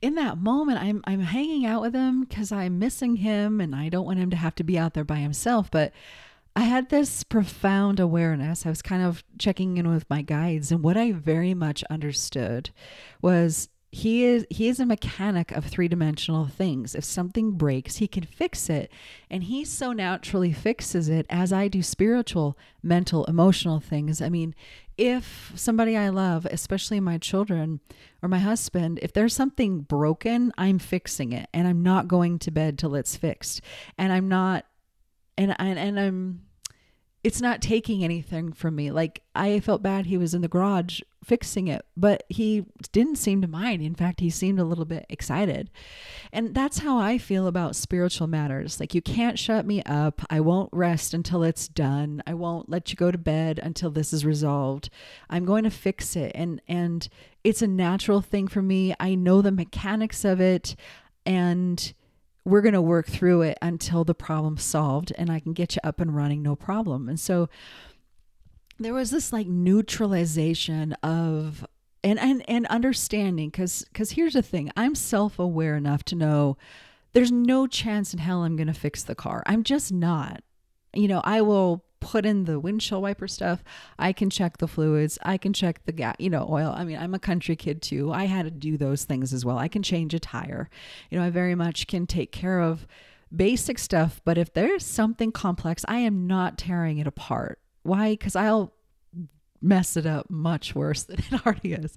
in 0.00 0.14
that 0.14 0.38
moment 0.38 0.78
I'm 0.80 1.02
I'm 1.06 1.20
hanging 1.20 1.66
out 1.66 1.82
with 1.82 1.94
him 1.94 2.24
cuz 2.26 2.52
I'm 2.52 2.78
missing 2.78 3.16
him 3.16 3.60
and 3.60 3.74
I 3.74 3.88
don't 3.88 4.06
want 4.06 4.18
him 4.18 4.30
to 4.30 4.36
have 4.36 4.54
to 4.56 4.64
be 4.64 4.78
out 4.78 4.94
there 4.94 5.04
by 5.04 5.16
himself 5.16 5.70
but 5.70 5.92
I 6.60 6.64
had 6.64 6.90
this 6.90 7.24
profound 7.24 8.00
awareness. 8.00 8.66
I 8.66 8.68
was 8.68 8.82
kind 8.82 9.02
of 9.02 9.24
checking 9.38 9.78
in 9.78 9.88
with 9.88 10.04
my 10.10 10.20
guides, 10.20 10.70
and 10.70 10.82
what 10.82 10.94
I 10.94 11.10
very 11.10 11.54
much 11.54 11.82
understood 11.84 12.68
was 13.22 13.70
he 13.90 14.24
is 14.24 14.46
he 14.50 14.68
is 14.68 14.78
a 14.78 14.84
mechanic 14.84 15.52
of 15.52 15.64
three-dimensional 15.64 16.48
things. 16.48 16.94
If 16.94 17.02
something 17.02 17.52
breaks 17.52 17.96
he 17.96 18.06
can 18.06 18.24
fix 18.24 18.68
it 18.68 18.92
and 19.30 19.44
he 19.44 19.64
so 19.64 19.92
naturally 19.94 20.52
fixes 20.52 21.08
it 21.08 21.26
as 21.30 21.52
i 21.52 21.66
do 21.66 21.82
spiritual 21.82 22.58
mental 22.82 23.24
emotional 23.24 23.80
things. 23.80 24.20
I 24.20 24.28
mean 24.28 24.54
if 24.98 25.52
somebody 25.56 25.96
i 25.96 26.10
love 26.10 26.46
especially 26.50 27.00
my 27.00 27.16
children 27.16 27.80
or 28.22 28.28
my 28.28 28.38
husband 28.38 29.00
if 29.02 29.12
there's 29.12 29.34
something 29.34 29.80
broken 29.80 30.52
i'm 30.56 30.78
fixing 30.78 31.32
it 31.32 31.48
and 31.52 31.66
i'm 31.66 31.82
not 31.82 32.06
going 32.06 32.38
to 32.40 32.50
bed 32.50 32.78
till 32.78 32.94
it's 32.94 33.16
fixed. 33.16 33.62
And 33.98 34.12
i'm 34.12 34.28
not 34.28 34.66
and 35.36 35.56
and, 35.58 35.78
and 35.78 35.98
I'm 35.98 36.42
it's 37.22 37.40
not 37.40 37.60
taking 37.60 38.02
anything 38.02 38.52
from 38.52 38.76
me. 38.76 38.90
Like 38.90 39.22
I 39.34 39.60
felt 39.60 39.82
bad 39.82 40.06
he 40.06 40.16
was 40.16 40.32
in 40.32 40.40
the 40.40 40.48
garage 40.48 41.00
fixing 41.22 41.68
it, 41.68 41.84
but 41.94 42.24
he 42.30 42.64
didn't 42.92 43.16
seem 43.16 43.42
to 43.42 43.48
mind. 43.48 43.82
In 43.82 43.94
fact, 43.94 44.20
he 44.20 44.30
seemed 44.30 44.58
a 44.58 44.64
little 44.64 44.86
bit 44.86 45.04
excited. 45.10 45.70
And 46.32 46.54
that's 46.54 46.78
how 46.78 46.98
I 46.98 47.18
feel 47.18 47.46
about 47.46 47.76
spiritual 47.76 48.26
matters. 48.26 48.80
Like 48.80 48.94
you 48.94 49.02
can't 49.02 49.38
shut 49.38 49.66
me 49.66 49.82
up. 49.82 50.22
I 50.30 50.40
won't 50.40 50.70
rest 50.72 51.12
until 51.12 51.42
it's 51.42 51.68
done. 51.68 52.22
I 52.26 52.32
won't 52.32 52.70
let 52.70 52.90
you 52.90 52.96
go 52.96 53.10
to 53.10 53.18
bed 53.18 53.60
until 53.62 53.90
this 53.90 54.14
is 54.14 54.24
resolved. 54.24 54.88
I'm 55.28 55.44
going 55.44 55.64
to 55.64 55.70
fix 55.70 56.16
it. 56.16 56.32
And 56.34 56.62
and 56.68 57.06
it's 57.44 57.60
a 57.60 57.66
natural 57.66 58.22
thing 58.22 58.48
for 58.48 58.62
me. 58.62 58.94
I 58.98 59.14
know 59.14 59.42
the 59.42 59.52
mechanics 59.52 60.24
of 60.24 60.40
it 60.40 60.74
and 61.26 61.92
we're 62.44 62.62
going 62.62 62.74
to 62.74 62.82
work 62.82 63.06
through 63.06 63.42
it 63.42 63.58
until 63.60 64.04
the 64.04 64.14
problem's 64.14 64.62
solved 64.62 65.12
and 65.18 65.30
I 65.30 65.40
can 65.40 65.52
get 65.52 65.76
you 65.76 65.80
up 65.84 66.00
and 66.00 66.14
running 66.14 66.42
no 66.42 66.56
problem. 66.56 67.08
And 67.08 67.20
so 67.20 67.48
there 68.78 68.94
was 68.94 69.10
this 69.10 69.32
like 69.32 69.46
neutralization 69.46 70.94
of 71.02 71.66
and 72.02 72.18
and 72.18 72.42
and 72.48 72.66
understanding 72.68 73.50
cuz 73.50 73.84
cuz 73.92 74.12
here's 74.12 74.32
the 74.32 74.42
thing. 74.42 74.70
I'm 74.74 74.94
self-aware 74.94 75.76
enough 75.76 76.02
to 76.04 76.16
know 76.16 76.56
there's 77.12 77.30
no 77.30 77.66
chance 77.66 78.14
in 78.14 78.20
hell 78.20 78.42
I'm 78.42 78.56
going 78.56 78.68
to 78.68 78.74
fix 78.74 79.02
the 79.02 79.14
car. 79.14 79.42
I'm 79.46 79.64
just 79.64 79.92
not. 79.92 80.42
You 80.94 81.08
know, 81.08 81.20
I 81.24 81.42
will 81.42 81.84
put 82.00 82.26
in 82.26 82.44
the 82.44 82.58
windshield 82.58 83.02
wiper 83.02 83.28
stuff. 83.28 83.62
I 83.98 84.12
can 84.12 84.30
check 84.30 84.58
the 84.58 84.66
fluids. 84.66 85.18
I 85.22 85.36
can 85.36 85.52
check 85.52 85.84
the 85.84 85.92
gas, 85.92 86.16
you 86.18 86.30
know, 86.30 86.46
oil. 86.50 86.74
I 86.76 86.84
mean, 86.84 86.98
I'm 86.98 87.14
a 87.14 87.18
country 87.18 87.56
kid 87.56 87.82
too. 87.82 88.12
I 88.12 88.24
had 88.24 88.44
to 88.44 88.50
do 88.50 88.76
those 88.76 89.04
things 89.04 89.32
as 89.32 89.44
well. 89.44 89.58
I 89.58 89.68
can 89.68 89.82
change 89.82 90.14
a 90.14 90.18
tire. 90.18 90.68
You 91.10 91.18
know, 91.18 91.24
I 91.24 91.30
very 91.30 91.54
much 91.54 91.86
can 91.86 92.06
take 92.06 92.32
care 92.32 92.60
of 92.60 92.86
basic 93.34 93.78
stuff, 93.78 94.20
but 94.24 94.38
if 94.38 94.52
there's 94.52 94.84
something 94.84 95.30
complex, 95.30 95.84
I 95.86 95.98
am 95.98 96.26
not 96.26 96.58
tearing 96.58 96.98
it 96.98 97.06
apart. 97.06 97.60
Why? 97.82 98.16
Cuz 98.16 98.34
I'll 98.34 98.72
mess 99.62 99.96
it 99.96 100.06
up 100.06 100.30
much 100.30 100.74
worse 100.74 101.02
than 101.04 101.18
it 101.18 101.46
already 101.46 101.74
is. 101.74 101.96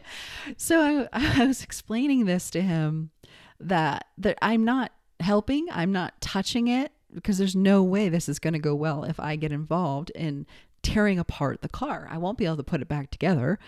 so 0.56 1.08
I, 1.12 1.40
I 1.40 1.46
was 1.46 1.62
explaining 1.62 2.24
this 2.24 2.50
to 2.50 2.62
him 2.62 3.10
that 3.58 4.06
that 4.16 4.38
I'm 4.40 4.64
not 4.64 4.92
helping, 5.18 5.66
I'm 5.70 5.92
not 5.92 6.20
touching 6.20 6.68
it 6.68 6.92
because 7.14 7.38
there's 7.38 7.56
no 7.56 7.82
way 7.82 8.08
this 8.08 8.28
is 8.28 8.38
going 8.38 8.52
to 8.52 8.58
go 8.58 8.74
well 8.74 9.04
if 9.04 9.18
I 9.18 9.36
get 9.36 9.52
involved 9.52 10.10
in 10.10 10.46
tearing 10.82 11.18
apart 11.18 11.62
the 11.62 11.68
car. 11.68 12.08
I 12.10 12.18
won't 12.18 12.38
be 12.38 12.46
able 12.46 12.56
to 12.56 12.62
put 12.62 12.82
it 12.82 12.88
back 12.88 13.10
together. 13.10 13.58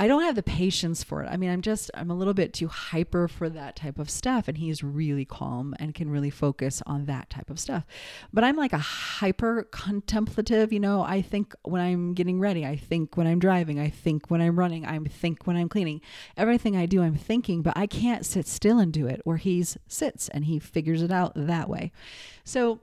I 0.00 0.08
don't 0.08 0.22
have 0.22 0.34
the 0.34 0.42
patience 0.42 1.04
for 1.04 1.22
it. 1.22 1.28
I 1.30 1.36
mean, 1.36 1.50
I'm 1.50 1.62
just, 1.62 1.88
I'm 1.94 2.10
a 2.10 2.16
little 2.16 2.34
bit 2.34 2.52
too 2.52 2.66
hyper 2.66 3.28
for 3.28 3.48
that 3.48 3.76
type 3.76 4.00
of 4.00 4.10
stuff. 4.10 4.48
And 4.48 4.58
he's 4.58 4.82
really 4.82 5.24
calm 5.24 5.72
and 5.78 5.94
can 5.94 6.10
really 6.10 6.30
focus 6.30 6.82
on 6.84 7.04
that 7.04 7.30
type 7.30 7.48
of 7.48 7.60
stuff. 7.60 7.86
But 8.32 8.42
I'm 8.42 8.56
like 8.56 8.72
a 8.72 8.78
hyper 8.78 9.68
contemplative, 9.70 10.72
you 10.72 10.80
know, 10.80 11.02
I 11.02 11.22
think 11.22 11.54
when 11.62 11.80
I'm 11.80 12.12
getting 12.14 12.40
ready, 12.40 12.66
I 12.66 12.74
think 12.74 13.16
when 13.16 13.28
I'm 13.28 13.38
driving, 13.38 13.78
I 13.78 13.88
think 13.88 14.30
when 14.32 14.40
I'm 14.40 14.58
running, 14.58 14.84
I 14.84 14.98
think 14.98 15.46
when 15.46 15.56
I'm 15.56 15.68
cleaning. 15.68 16.00
Everything 16.36 16.76
I 16.76 16.86
do, 16.86 17.00
I'm 17.00 17.16
thinking, 17.16 17.62
but 17.62 17.76
I 17.76 17.86
can't 17.86 18.26
sit 18.26 18.48
still 18.48 18.80
and 18.80 18.92
do 18.92 19.06
it 19.06 19.20
where 19.22 19.36
he's 19.36 19.78
sits 19.86 20.28
and 20.28 20.46
he 20.46 20.58
figures 20.58 21.02
it 21.02 21.12
out 21.12 21.32
that 21.36 21.68
way. 21.68 21.92
So, 22.42 22.80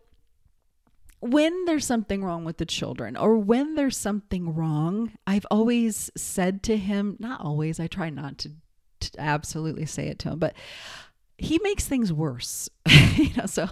when 1.21 1.65
there's 1.65 1.85
something 1.85 2.23
wrong 2.23 2.43
with 2.43 2.57
the 2.57 2.65
children 2.65 3.15
or 3.15 3.37
when 3.37 3.75
there's 3.75 3.95
something 3.95 4.55
wrong, 4.55 5.11
I've 5.27 5.45
always 5.51 6.09
said 6.17 6.63
to 6.63 6.77
him, 6.77 7.15
not 7.19 7.41
always, 7.41 7.79
I 7.79 7.87
try 7.87 8.09
not 8.09 8.39
to, 8.39 8.51
to 9.01 9.11
absolutely 9.19 9.85
say 9.85 10.07
it 10.07 10.17
to 10.19 10.31
him, 10.31 10.39
but 10.39 10.55
he 11.37 11.59
makes 11.63 11.85
things 11.85 12.11
worse. 12.11 12.69
you 13.15 13.29
know, 13.37 13.45
so 13.45 13.69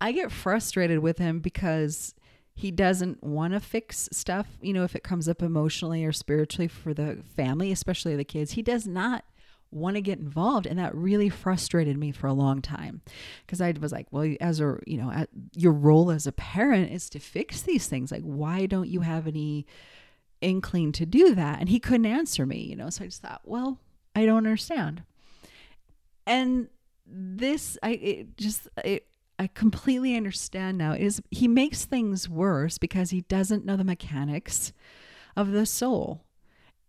I 0.00 0.12
get 0.12 0.30
frustrated 0.30 1.00
with 1.00 1.18
him 1.18 1.40
because 1.40 2.14
he 2.54 2.70
doesn't 2.70 3.22
want 3.22 3.52
to 3.52 3.60
fix 3.60 4.08
stuff, 4.12 4.46
you 4.62 4.72
know, 4.72 4.84
if 4.84 4.94
it 4.94 5.02
comes 5.02 5.28
up 5.28 5.42
emotionally 5.42 6.04
or 6.04 6.12
spiritually 6.12 6.68
for 6.68 6.94
the 6.94 7.18
family, 7.36 7.72
especially 7.72 8.14
the 8.14 8.24
kids. 8.24 8.52
He 8.52 8.62
does 8.62 8.86
not 8.86 9.24
want 9.70 9.96
to 9.96 10.00
get 10.00 10.18
involved 10.18 10.66
and 10.66 10.78
that 10.78 10.94
really 10.94 11.28
frustrated 11.28 11.96
me 11.98 12.12
for 12.12 12.26
a 12.26 12.32
long 12.32 12.62
time. 12.62 13.02
Because 13.44 13.60
i 13.60 13.72
was 13.80 13.92
like 13.92 14.06
well 14.10 14.34
as 14.40 14.60
a 14.60 14.78
you 14.86 14.96
know 14.96 15.26
your 15.54 15.72
role 15.72 16.10
as 16.10 16.26
a 16.26 16.32
parent 16.32 16.92
is 16.92 17.08
to 17.10 17.18
fix 17.18 17.62
these 17.62 17.86
things. 17.86 18.10
Like 18.10 18.22
why 18.22 18.66
don't 18.66 18.88
you 18.88 19.00
have 19.00 19.26
any 19.26 19.66
inkling 20.40 20.92
to 20.92 21.06
do 21.06 21.34
that? 21.34 21.60
And 21.60 21.68
he 21.68 21.80
couldn't 21.80 22.06
answer 22.06 22.46
me 22.46 22.62
you 22.62 22.76
know 22.76 22.90
so 22.90 23.04
i 23.04 23.06
just 23.06 23.22
thought 23.22 23.42
well 23.44 23.78
i 24.14 24.24
don't 24.24 24.38
understand. 24.38 25.02
And 26.26 26.68
this 27.06 27.78
i 27.82 27.90
it 27.90 28.36
just 28.36 28.68
it 28.84 29.06
I 29.38 29.48
completely 29.48 30.16
understand 30.16 30.78
now. 30.78 30.92
Is 30.92 31.20
he 31.30 31.46
makes 31.46 31.84
things 31.84 32.28
worse 32.28 32.78
because 32.78 33.10
he 33.10 33.20
doesn't 33.22 33.64
know 33.64 33.76
the 33.76 33.84
mechanics 33.84 34.72
of 35.36 35.52
the 35.52 35.66
soul. 35.66 36.24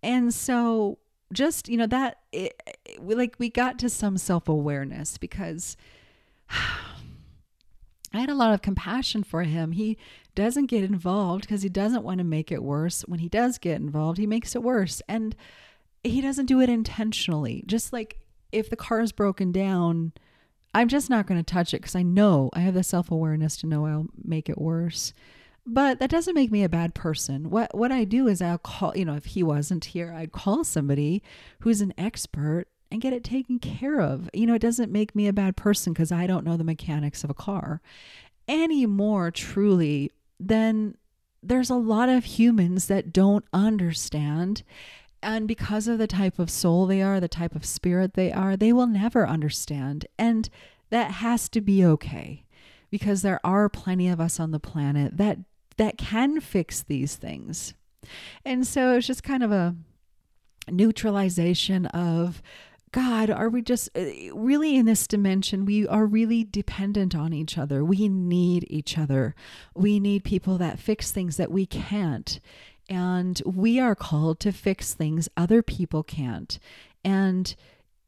And 0.02 0.34
so 0.34 1.00
just 1.34 1.68
you 1.68 1.78
know 1.78 1.88
that 1.88 2.20
it, 2.32 2.62
it, 2.86 3.02
we 3.02 3.16
like 3.16 3.36
we 3.38 3.50
got 3.50 3.80
to 3.80 3.90
some 3.90 4.18
self-awareness 4.18 5.18
because 5.18 5.78
I 6.50 8.20
had 8.22 8.30
a 8.30 8.36
lot 8.36 8.54
of 8.54 8.62
compassion 8.62 9.24
for 9.24 9.44
him. 9.44 9.74
He 9.74 9.98
doesn't 10.34 10.68
get 10.68 10.84
involved 10.84 11.42
because 11.42 11.62
he 11.62 11.70
doesn't 11.70 12.04
want 12.04 12.20
to 12.20 12.24
make 12.24 12.52
it 12.52 12.64
worse. 12.64 13.02
When 13.02 13.20
he 13.20 13.28
does 13.28 13.58
get 13.58 13.82
involved, 13.82 14.18
he 14.18 14.26
makes 14.26 14.56
it 14.56 14.64
worse. 14.64 15.02
And 15.10 15.36
he 16.04 16.22
doesn't 16.22 16.46
do 16.46 16.62
it 16.62 16.70
intentionally. 16.70 17.64
Just 17.66 17.92
like 17.92 18.20
if 18.52 18.70
the 18.70 18.76
car 18.76 19.02
is 19.02 19.12
broken 19.12 19.52
down, 19.52 20.14
I'm 20.74 20.88
just 20.88 21.10
not 21.10 21.28
going 21.28 21.44
to 21.44 21.54
touch 21.54 21.74
it 21.74 21.82
because 21.82 21.96
I 21.96 22.04
know 22.04 22.50
I 22.54 22.62
have 22.62 22.76
the 22.76 22.84
self 22.84 23.12
awareness 23.12 23.58
to 23.58 23.68
know 23.68 23.86
I'll 23.86 24.08
make 24.24 24.50
it 24.50 24.58
worse. 24.58 25.14
But 25.70 26.00
that 26.00 26.10
doesn't 26.10 26.34
make 26.34 26.50
me 26.50 26.64
a 26.64 26.70
bad 26.70 26.96
person. 26.96 27.50
What 27.50 27.76
what 27.76 27.92
I 27.92 28.06
do 28.06 28.28
is 28.28 28.42
I'll 28.42 28.58
call, 28.58 28.96
you 28.96 29.04
know, 29.04 29.16
if 29.16 29.26
he 29.26 29.44
wasn't 29.44 29.84
here, 29.84 30.14
I'd 30.14 30.32
call 30.32 30.64
somebody 30.64 31.22
who's 31.60 31.82
an 31.82 31.94
expert 31.98 32.68
and 32.90 33.02
get 33.02 33.12
it 33.12 33.26
taken 33.26 33.60
care 33.60 34.00
of. 34.00 34.30
You 34.34 34.46
know, 34.46 34.54
it 34.54 34.62
doesn't 34.62 34.94
make 34.94 35.14
me 35.14 35.28
a 35.28 35.34
bad 35.34 35.58
person 35.58 35.92
because 35.92 36.10
I 36.10 36.26
don't 36.26 36.46
know 36.46 36.56
the 36.56 36.64
mechanics 36.64 37.26
of 37.26 37.30
a 37.30 37.34
car 37.34 37.82
any 38.48 38.86
more 38.86 39.30
truly 39.30 40.10
than 40.40 40.96
there's 41.44 41.70
a 41.70 41.76
lot 41.76 42.08
of 42.08 42.24
humans 42.24 42.88
that 42.88 43.12
don't 43.12 43.44
understand. 43.52 44.64
And 45.22 45.50
because 45.50 45.90
of 45.90 45.98
the 45.98 46.08
type 46.08 46.40
of 46.40 46.50
soul 46.50 46.86
they 46.86 47.02
are, 47.02 47.20
the 47.20 47.28
type 47.28 47.56
of 47.56 47.66
spirit 47.66 48.14
they 48.14 48.32
are, 48.32 48.56
they 48.56 48.72
will 48.72 48.88
never 48.88 49.28
understand. 49.28 50.06
And 50.18 50.50
that 50.92 51.12
has 51.12 51.50
to 51.50 51.60
be 51.60 51.84
okay 51.84 52.46
because 52.90 53.22
there 53.22 53.42
are 53.44 53.68
plenty 53.68 54.08
of 54.08 54.22
us 54.22 54.40
on 54.40 54.52
the 54.52 54.60
planet 54.62 55.18
that 55.18 55.40
that 55.78 55.98
can 55.98 56.40
fix 56.42 56.82
these 56.82 57.16
things. 57.16 57.74
And 58.46 58.66
so 58.66 58.94
it's 58.94 59.08
just 59.08 59.24
kind 59.24 59.44
of 59.44 59.52
a 59.52 59.76
neutralization 60.70 61.86
of 61.88 62.42
God, 62.92 63.30
are 63.30 63.50
we 63.50 63.62
just 63.62 63.90
uh, 63.96 64.06
really 64.34 64.76
in 64.76 64.86
this 64.86 65.08
dimension? 65.08 65.66
We 65.66 65.88
are 65.88 66.06
really 66.06 66.44
dependent 66.44 67.14
on 67.16 67.34
each 67.34 67.58
other. 67.58 67.84
We 67.84 68.08
need 68.08 68.66
each 68.70 68.98
other. 68.98 69.36
We 69.76 70.00
need 70.00 70.24
people 70.24 70.58
that 70.58 70.80
fix 70.80 71.12
things 71.12 71.38
that 71.38 71.52
we 71.52 71.66
can't. 71.66 72.40
And 72.90 73.42
we 73.46 73.80
are 73.80 73.96
called 73.96 74.40
to 74.42 74.54
fix 74.54 74.94
things 74.94 75.28
other 75.36 75.62
people 75.62 76.02
can't. 76.02 76.58
And 77.04 77.54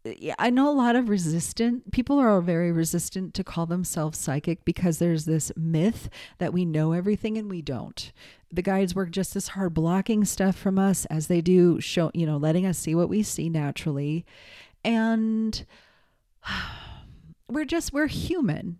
I 0.05 0.49
know 0.49 0.69
a 0.69 0.71
lot 0.71 0.95
of 0.95 1.09
resistant 1.09 1.91
people 1.91 2.19
are 2.19 2.39
very 2.39 2.71
resistant 2.71 3.33
to 3.33 3.43
call 3.43 3.65
themselves 3.65 4.17
psychic 4.17 4.63
because 4.63 4.97
there's 4.97 5.25
this 5.25 5.51
myth 5.57 6.09
that 6.37 6.53
we 6.53 6.63
know 6.63 6.93
everything 6.93 7.37
and 7.37 7.49
we 7.49 7.61
don't. 7.61 8.11
The 8.51 8.61
guides 8.61 8.95
work 8.95 9.11
just 9.11 9.35
as 9.35 9.49
hard 9.49 9.73
blocking 9.73 10.23
stuff 10.23 10.55
from 10.55 10.79
us 10.79 11.05
as 11.05 11.27
they 11.27 11.41
do 11.41 11.81
show, 11.81 12.11
you 12.13 12.25
know, 12.25 12.37
letting 12.37 12.65
us 12.65 12.77
see 12.77 12.95
what 12.95 13.09
we 13.09 13.23
see 13.23 13.49
naturally. 13.49 14.25
And 14.85 15.65
we're 17.49 17.65
just 17.65 17.91
we're 17.91 18.07
human. 18.07 18.79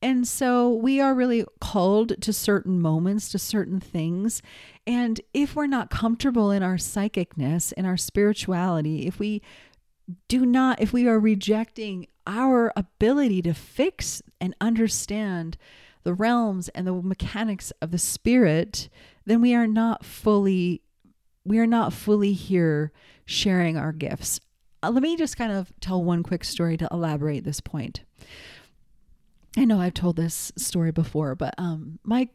And 0.00 0.28
so 0.28 0.70
we 0.70 1.00
are 1.00 1.14
really 1.14 1.46
called 1.60 2.20
to 2.20 2.32
certain 2.32 2.78
moments, 2.80 3.30
to 3.30 3.38
certain 3.38 3.80
things. 3.80 4.42
And 4.86 5.20
if 5.32 5.56
we're 5.56 5.66
not 5.66 5.88
comfortable 5.88 6.50
in 6.50 6.62
our 6.62 6.76
psychicness, 6.76 7.72
in 7.72 7.86
our 7.86 7.96
spirituality, 7.96 9.06
if 9.06 9.18
we 9.18 9.40
do 10.28 10.44
not, 10.44 10.80
if 10.80 10.92
we 10.92 11.08
are 11.08 11.18
rejecting 11.18 12.06
our 12.26 12.72
ability 12.76 13.42
to 13.42 13.54
fix 13.54 14.22
and 14.40 14.54
understand 14.60 15.56
the 16.02 16.14
realms 16.14 16.68
and 16.70 16.86
the 16.86 16.92
mechanics 16.92 17.72
of 17.80 17.90
the 17.90 17.98
spirit, 17.98 18.88
then 19.24 19.40
we 19.40 19.54
are 19.54 19.66
not 19.66 20.04
fully 20.04 20.82
we 21.46 21.58
are 21.58 21.66
not 21.66 21.92
fully 21.92 22.32
here 22.32 22.90
sharing 23.26 23.76
our 23.76 23.92
gifts. 23.92 24.40
Uh, 24.82 24.90
let 24.90 25.02
me 25.02 25.14
just 25.14 25.36
kind 25.36 25.52
of 25.52 25.72
tell 25.80 26.02
one 26.02 26.22
quick 26.22 26.42
story 26.42 26.76
to 26.78 26.88
elaborate 26.90 27.44
this 27.44 27.60
point. 27.60 28.02
I 29.56 29.64
know 29.66 29.78
I've 29.80 29.94
told 29.94 30.16
this 30.16 30.52
story 30.56 30.90
before, 30.90 31.34
but 31.34 31.54
um, 31.58 31.98
my 32.02 32.28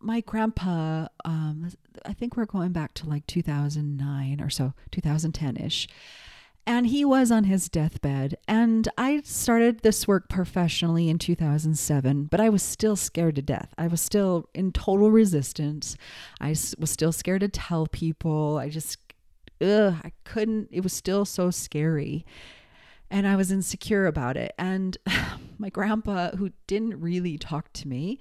my 0.00 0.20
grandpa, 0.20 1.08
um, 1.24 1.70
I 2.06 2.12
think 2.12 2.36
we're 2.36 2.44
going 2.44 2.70
back 2.72 2.94
to 2.94 3.08
like 3.08 3.26
2009 3.26 4.40
or 4.40 4.50
so, 4.50 4.72
2010 4.92 5.56
ish 5.56 5.88
and 6.68 6.88
he 6.88 7.02
was 7.02 7.32
on 7.32 7.44
his 7.44 7.70
deathbed. 7.70 8.36
And 8.46 8.86
I 8.98 9.22
started 9.24 9.80
this 9.80 10.06
work 10.06 10.28
professionally 10.28 11.08
in 11.08 11.18
2007, 11.18 12.24
but 12.24 12.40
I 12.40 12.50
was 12.50 12.62
still 12.62 12.94
scared 12.94 13.36
to 13.36 13.42
death. 13.42 13.72
I 13.78 13.86
was 13.86 14.02
still 14.02 14.50
in 14.52 14.72
total 14.72 15.10
resistance. 15.10 15.96
I 16.42 16.50
was 16.50 16.90
still 16.90 17.10
scared 17.10 17.40
to 17.40 17.48
tell 17.48 17.86
people. 17.86 18.58
I 18.58 18.68
just, 18.68 18.98
ugh, 19.62 19.94
I 20.04 20.12
couldn't, 20.24 20.68
it 20.70 20.82
was 20.82 20.92
still 20.92 21.24
so 21.24 21.50
scary. 21.50 22.26
And 23.10 23.26
I 23.26 23.34
was 23.34 23.50
insecure 23.50 24.04
about 24.04 24.36
it. 24.36 24.52
And 24.58 24.98
my 25.58 25.70
grandpa, 25.70 26.32
who 26.32 26.50
didn't 26.66 27.00
really 27.00 27.38
talk 27.38 27.72
to 27.72 27.88
me, 27.88 28.18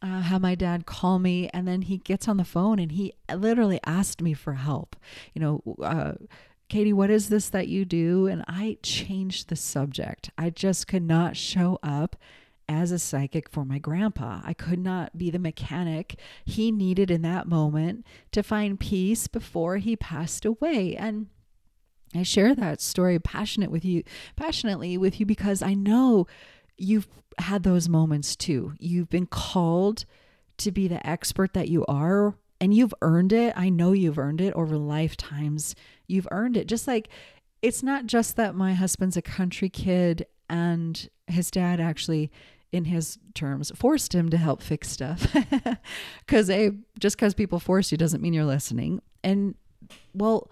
uh, 0.00 0.22
had 0.22 0.40
my 0.40 0.54
dad 0.54 0.86
call 0.86 1.18
me 1.18 1.50
and 1.52 1.68
then 1.68 1.82
he 1.82 1.98
gets 1.98 2.26
on 2.26 2.38
the 2.38 2.44
phone 2.44 2.78
and 2.78 2.92
he 2.92 3.12
literally 3.32 3.78
asked 3.84 4.22
me 4.22 4.32
for 4.32 4.54
help. 4.54 4.96
You 5.34 5.40
know, 5.42 5.62
uh, 5.82 6.12
Katie, 6.72 6.94
what 6.94 7.10
is 7.10 7.28
this 7.28 7.50
that 7.50 7.68
you 7.68 7.84
do? 7.84 8.26
And 8.26 8.46
I 8.48 8.78
changed 8.82 9.50
the 9.50 9.56
subject. 9.56 10.30
I 10.38 10.48
just 10.48 10.88
could 10.88 11.02
not 11.02 11.36
show 11.36 11.78
up 11.82 12.16
as 12.66 12.90
a 12.90 12.98
psychic 12.98 13.50
for 13.50 13.66
my 13.66 13.76
grandpa. 13.76 14.40
I 14.42 14.54
could 14.54 14.78
not 14.78 15.18
be 15.18 15.28
the 15.28 15.38
mechanic 15.38 16.18
he 16.46 16.72
needed 16.72 17.10
in 17.10 17.20
that 17.20 17.46
moment 17.46 18.06
to 18.30 18.42
find 18.42 18.80
peace 18.80 19.26
before 19.28 19.76
he 19.76 19.96
passed 19.96 20.46
away. 20.46 20.96
And 20.96 21.26
I 22.14 22.22
share 22.22 22.54
that 22.54 22.80
story 22.80 23.18
passionate 23.18 23.70
with 23.70 23.84
you, 23.84 24.02
passionately 24.36 24.96
with 24.96 25.20
you 25.20 25.26
because 25.26 25.60
I 25.60 25.74
know 25.74 26.26
you've 26.78 27.06
had 27.36 27.64
those 27.64 27.86
moments 27.86 28.34
too. 28.34 28.72
You've 28.78 29.10
been 29.10 29.26
called 29.26 30.06
to 30.56 30.72
be 30.72 30.88
the 30.88 31.06
expert 31.06 31.52
that 31.52 31.68
you 31.68 31.84
are 31.84 32.34
and 32.62 32.72
you've 32.72 32.94
earned 33.02 33.32
it. 33.32 33.52
I 33.56 33.70
know 33.70 33.90
you've 33.90 34.20
earned 34.20 34.40
it 34.40 34.54
over 34.54 34.78
lifetimes. 34.78 35.74
You've 36.12 36.28
earned 36.30 36.56
it. 36.56 36.68
Just 36.68 36.86
like 36.86 37.08
it's 37.60 37.82
not 37.82 38.06
just 38.06 38.36
that 38.36 38.54
my 38.54 38.74
husband's 38.74 39.16
a 39.16 39.22
country 39.22 39.68
kid 39.68 40.26
and 40.48 41.08
his 41.26 41.50
dad 41.50 41.80
actually 41.80 42.30
in 42.72 42.86
his 42.86 43.18
terms 43.34 43.70
forced 43.74 44.14
him 44.14 44.30
to 44.30 44.36
help 44.36 44.62
fix 44.62 44.88
stuff 44.88 45.34
because 46.26 46.48
just 46.98 47.16
because 47.16 47.34
people 47.34 47.60
force 47.60 47.92
you 47.92 47.98
doesn't 47.98 48.22
mean 48.22 48.32
you're 48.32 48.46
listening 48.46 49.00
and 49.22 49.54
well 50.14 50.50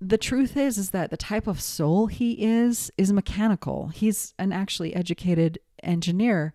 the 0.00 0.16
truth 0.16 0.56
is 0.56 0.78
is 0.78 0.90
that 0.90 1.10
the 1.10 1.16
type 1.16 1.48
of 1.48 1.60
soul 1.60 2.06
he 2.06 2.32
is 2.34 2.90
is 2.96 3.12
mechanical 3.12 3.88
he's 3.88 4.32
an 4.38 4.52
actually 4.52 4.94
educated 4.94 5.58
engineer 5.82 6.54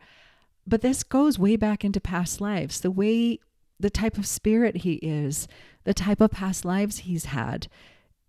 but 0.65 0.81
this 0.81 1.03
goes 1.03 1.37
way 1.37 1.57
back 1.57 1.83
into 1.83 1.99
past 1.99 2.39
lives 2.39 2.79
the 2.79 2.91
way 2.91 3.37
the 3.79 3.89
type 3.89 4.17
of 4.17 4.27
spirit 4.27 4.77
he 4.77 4.95
is, 4.95 5.47
the 5.85 5.93
type 5.93 6.19
of 6.19 6.31
past 6.31 6.65
lives 6.65 6.99
he's 6.99 7.25
had. 7.25 7.67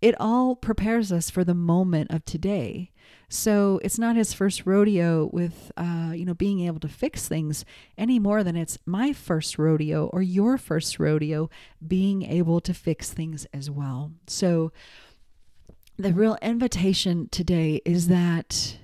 It 0.01 0.15
all 0.19 0.57
prepares 0.57 1.13
us 1.13 1.31
for 1.31 1.45
the 1.45 1.55
moment 1.55 2.11
of 2.11 2.25
today. 2.25 2.91
So 3.29 3.81
it's 3.85 3.99
not 3.99 4.17
his 4.17 4.33
first 4.33 4.67
rodeo 4.67 5.31
with, 5.33 5.71
uh, 5.77 6.13
you 6.15 6.25
know, 6.25 6.35
being 6.35 6.61
able 6.61 6.81
to 6.81 6.89
fix 6.89 7.29
things 7.29 7.65
any 7.97 8.19
more 8.19 8.43
than 8.43 8.57
it's 8.57 8.79
my 8.87 9.13
first 9.13 9.59
rodeo 9.59 10.07
or 10.07 10.23
your 10.23 10.59
first 10.59 10.99
rodeo 10.99 11.49
being 11.87 12.23
able 12.23 12.61
to 12.61 12.75
fix 12.75 13.13
things 13.13 13.47
as 13.53 13.71
well. 13.71 14.13
So 14.27 14.73
the 15.97 16.13
real 16.13 16.39
invitation 16.43 17.29
today 17.31 17.83
is 17.85 18.09
that 18.09 18.79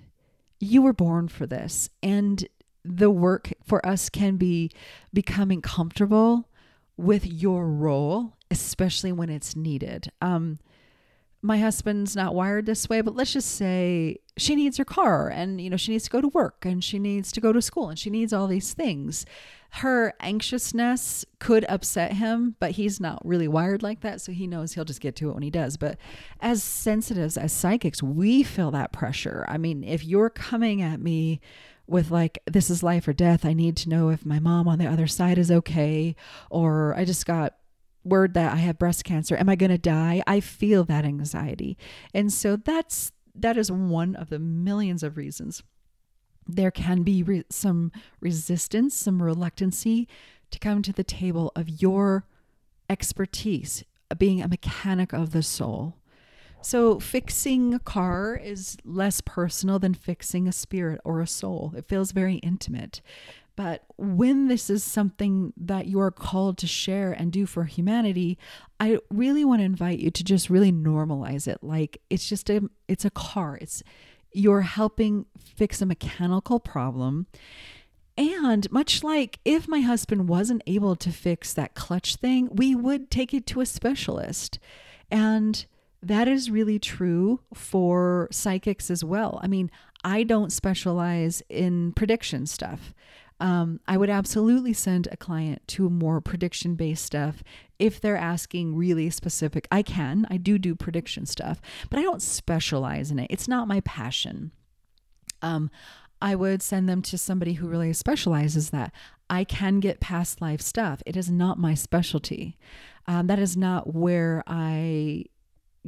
you 0.60 0.82
were 0.82 0.92
born 0.92 1.28
for 1.28 1.46
this 1.46 1.88
and 2.02 2.46
the 2.84 3.10
work 3.10 3.52
for 3.64 3.84
us 3.84 4.08
can 4.08 4.36
be 4.36 4.70
becoming 5.12 5.60
comfortable 5.60 6.48
with 6.96 7.26
your 7.26 7.66
role, 7.66 8.34
especially 8.50 9.12
when 9.12 9.28
it's 9.28 9.56
needed. 9.56 10.10
Um, 10.20 10.60
my 11.46 11.58
husband's 11.58 12.16
not 12.16 12.34
wired 12.34 12.66
this 12.66 12.88
way, 12.88 13.00
but 13.00 13.14
let's 13.14 13.32
just 13.32 13.52
say 13.52 14.18
she 14.36 14.56
needs 14.56 14.76
her 14.76 14.84
car 14.84 15.28
and 15.28 15.60
you 15.60 15.70
know 15.70 15.76
she 15.76 15.92
needs 15.92 16.04
to 16.04 16.10
go 16.10 16.20
to 16.20 16.28
work 16.28 16.66
and 16.66 16.82
she 16.82 16.98
needs 16.98 17.30
to 17.32 17.40
go 17.40 17.52
to 17.52 17.62
school 17.62 17.88
and 17.88 17.98
she 17.98 18.10
needs 18.10 18.32
all 18.32 18.48
these 18.48 18.74
things. 18.74 19.24
Her 19.70 20.14
anxiousness 20.20 21.24
could 21.38 21.64
upset 21.68 22.14
him, 22.14 22.56
but 22.58 22.72
he's 22.72 22.98
not 22.98 23.24
really 23.24 23.46
wired 23.46 23.82
like 23.82 24.00
that, 24.00 24.20
so 24.20 24.32
he 24.32 24.46
knows 24.46 24.72
he'll 24.72 24.84
just 24.84 25.00
get 25.00 25.14
to 25.16 25.30
it 25.30 25.34
when 25.34 25.42
he 25.44 25.50
does. 25.50 25.76
But 25.76 25.98
as 26.40 26.64
sensitives, 26.64 27.36
as 27.36 27.52
psychics, 27.52 28.02
we 28.02 28.42
feel 28.42 28.72
that 28.72 28.92
pressure. 28.92 29.44
I 29.48 29.56
mean, 29.56 29.84
if 29.84 30.04
you're 30.04 30.30
coming 30.30 30.82
at 30.82 31.00
me 31.00 31.40
with 31.86 32.10
like 32.10 32.40
this 32.46 32.70
is 32.70 32.82
life 32.82 33.06
or 33.06 33.12
death, 33.12 33.44
I 33.44 33.52
need 33.52 33.76
to 33.78 33.88
know 33.88 34.08
if 34.08 34.26
my 34.26 34.40
mom 34.40 34.66
on 34.66 34.80
the 34.80 34.86
other 34.86 35.06
side 35.06 35.38
is 35.38 35.52
okay 35.52 36.16
or 36.50 36.92
I 36.96 37.04
just 37.04 37.24
got 37.24 37.54
word 38.06 38.34
that 38.34 38.52
I 38.52 38.56
have 38.56 38.78
breast 38.78 39.04
cancer. 39.04 39.36
Am 39.36 39.48
I 39.48 39.56
going 39.56 39.70
to 39.70 39.78
die? 39.78 40.22
I 40.26 40.40
feel 40.40 40.84
that 40.84 41.04
anxiety. 41.04 41.76
And 42.14 42.32
so 42.32 42.56
that's 42.56 43.12
that 43.34 43.56
is 43.56 43.70
one 43.70 44.16
of 44.16 44.30
the 44.30 44.38
millions 44.38 45.02
of 45.02 45.16
reasons 45.16 45.62
there 46.46 46.70
can 46.70 47.02
be 47.02 47.22
re- 47.22 47.44
some 47.50 47.92
resistance, 48.20 48.94
some 48.94 49.22
reluctancy 49.22 50.08
to 50.50 50.58
come 50.58 50.82
to 50.82 50.92
the 50.92 51.04
table 51.04 51.52
of 51.56 51.82
your 51.82 52.26
expertise, 52.88 53.84
being 54.16 54.40
a 54.40 54.48
mechanic 54.48 55.12
of 55.12 55.32
the 55.32 55.42
soul. 55.42 55.96
So, 56.62 56.98
fixing 56.98 57.74
a 57.74 57.78
car 57.78 58.34
is 58.34 58.76
less 58.84 59.20
personal 59.20 59.78
than 59.78 59.94
fixing 59.94 60.48
a 60.48 60.52
spirit 60.52 61.00
or 61.04 61.20
a 61.20 61.26
soul. 61.26 61.72
It 61.76 61.86
feels 61.86 62.12
very 62.12 62.36
intimate. 62.36 63.02
But 63.56 63.84
when 63.96 64.48
this 64.48 64.68
is 64.68 64.84
something 64.84 65.54
that 65.56 65.86
you 65.86 65.98
are 66.00 66.10
called 66.10 66.58
to 66.58 66.66
share 66.66 67.12
and 67.12 67.32
do 67.32 67.46
for 67.46 67.64
humanity, 67.64 68.38
I 68.78 68.98
really 69.10 69.44
want 69.44 69.60
to 69.60 69.64
invite 69.64 69.98
you 69.98 70.10
to 70.10 70.22
just 70.22 70.50
really 70.50 70.70
normalize 70.70 71.48
it. 71.48 71.58
Like 71.62 72.00
it's 72.10 72.28
just 72.28 72.50
a 72.50 72.68
it's 72.86 73.06
a 73.06 73.10
car. 73.10 73.58
It's 73.60 73.82
you're 74.32 74.60
helping 74.60 75.24
fix 75.38 75.80
a 75.80 75.86
mechanical 75.86 76.60
problem. 76.60 77.26
And 78.18 78.70
much 78.70 79.02
like 79.02 79.38
if 79.44 79.66
my 79.66 79.80
husband 79.80 80.28
wasn't 80.28 80.62
able 80.66 80.96
to 80.96 81.10
fix 81.10 81.54
that 81.54 81.74
clutch 81.74 82.16
thing, 82.16 82.48
we 82.52 82.74
would 82.74 83.10
take 83.10 83.32
it 83.32 83.46
to 83.48 83.62
a 83.62 83.66
specialist. 83.66 84.58
And 85.10 85.64
that 86.02 86.28
is 86.28 86.50
really 86.50 86.78
true 86.78 87.40
for 87.54 88.28
psychics 88.30 88.90
as 88.90 89.02
well. 89.02 89.40
I 89.42 89.48
mean, 89.48 89.70
I 90.04 90.22
don't 90.22 90.52
specialize 90.52 91.42
in 91.48 91.92
prediction 91.92 92.46
stuff 92.46 92.94
um, 93.38 93.80
I 93.86 93.96
would 93.96 94.10
absolutely 94.10 94.72
send 94.72 95.08
a 95.10 95.16
client 95.16 95.66
to 95.68 95.90
more 95.90 96.20
prediction 96.20 96.74
based 96.74 97.04
stuff 97.04 97.42
if 97.78 98.00
they're 98.00 98.16
asking 98.16 98.76
really 98.76 99.10
specific. 99.10 99.68
I 99.70 99.82
can, 99.82 100.26
I 100.30 100.38
do 100.38 100.58
do 100.58 100.74
prediction 100.74 101.26
stuff, 101.26 101.60
but 101.90 101.98
I 101.98 102.02
don't 102.02 102.22
specialize 102.22 103.10
in 103.10 103.18
it. 103.18 103.26
It's 103.30 103.48
not 103.48 103.68
my 103.68 103.80
passion. 103.80 104.52
Um, 105.42 105.70
I 106.20 106.34
would 106.34 106.62
send 106.62 106.88
them 106.88 107.02
to 107.02 107.18
somebody 107.18 107.54
who 107.54 107.68
really 107.68 107.92
specializes 107.92 108.70
that. 108.70 108.92
I 109.28 109.44
can 109.44 109.80
get 109.80 110.00
past 110.00 110.40
life 110.40 110.62
stuff. 110.62 111.02
It 111.04 111.16
is 111.16 111.30
not 111.30 111.58
my 111.58 111.74
specialty. 111.74 112.56
Um, 113.06 113.26
that 113.26 113.38
is 113.38 113.56
not 113.56 113.94
where 113.94 114.42
I 114.46 115.26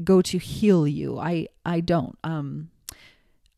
go 0.04 0.20
to 0.22 0.38
heal 0.38 0.86
you. 0.86 1.18
I 1.18 1.48
I 1.64 1.80
don't. 1.80 2.18
Um, 2.22 2.70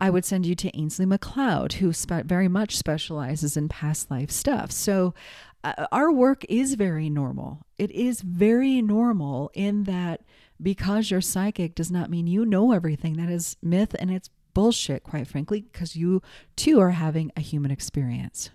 I 0.00 0.10
would 0.10 0.24
send 0.24 0.46
you 0.46 0.54
to 0.56 0.76
Ainslie 0.76 1.06
MacLeod, 1.06 1.74
who 1.74 1.92
spe- 1.92 2.24
very 2.24 2.48
much 2.48 2.76
specializes 2.76 3.56
in 3.56 3.68
past 3.68 4.10
life 4.10 4.30
stuff. 4.30 4.72
So, 4.72 5.14
uh, 5.62 5.86
our 5.92 6.10
work 6.10 6.44
is 6.48 6.74
very 6.74 7.10
normal. 7.10 7.66
It 7.76 7.90
is 7.90 8.22
very 8.22 8.80
normal 8.80 9.50
in 9.52 9.84
that 9.84 10.22
because 10.62 11.10
you're 11.10 11.20
psychic 11.20 11.74
does 11.74 11.90
not 11.90 12.10
mean 12.10 12.26
you 12.26 12.46
know 12.46 12.72
everything. 12.72 13.14
That 13.14 13.28
is 13.28 13.56
myth 13.62 13.94
and 13.98 14.10
it's 14.10 14.30
bullshit, 14.54 15.02
quite 15.02 15.26
frankly, 15.26 15.62
because 15.62 15.96
you 15.96 16.22
too 16.56 16.80
are 16.80 16.90
having 16.90 17.30
a 17.36 17.40
human 17.40 17.70
experience. 17.70 18.50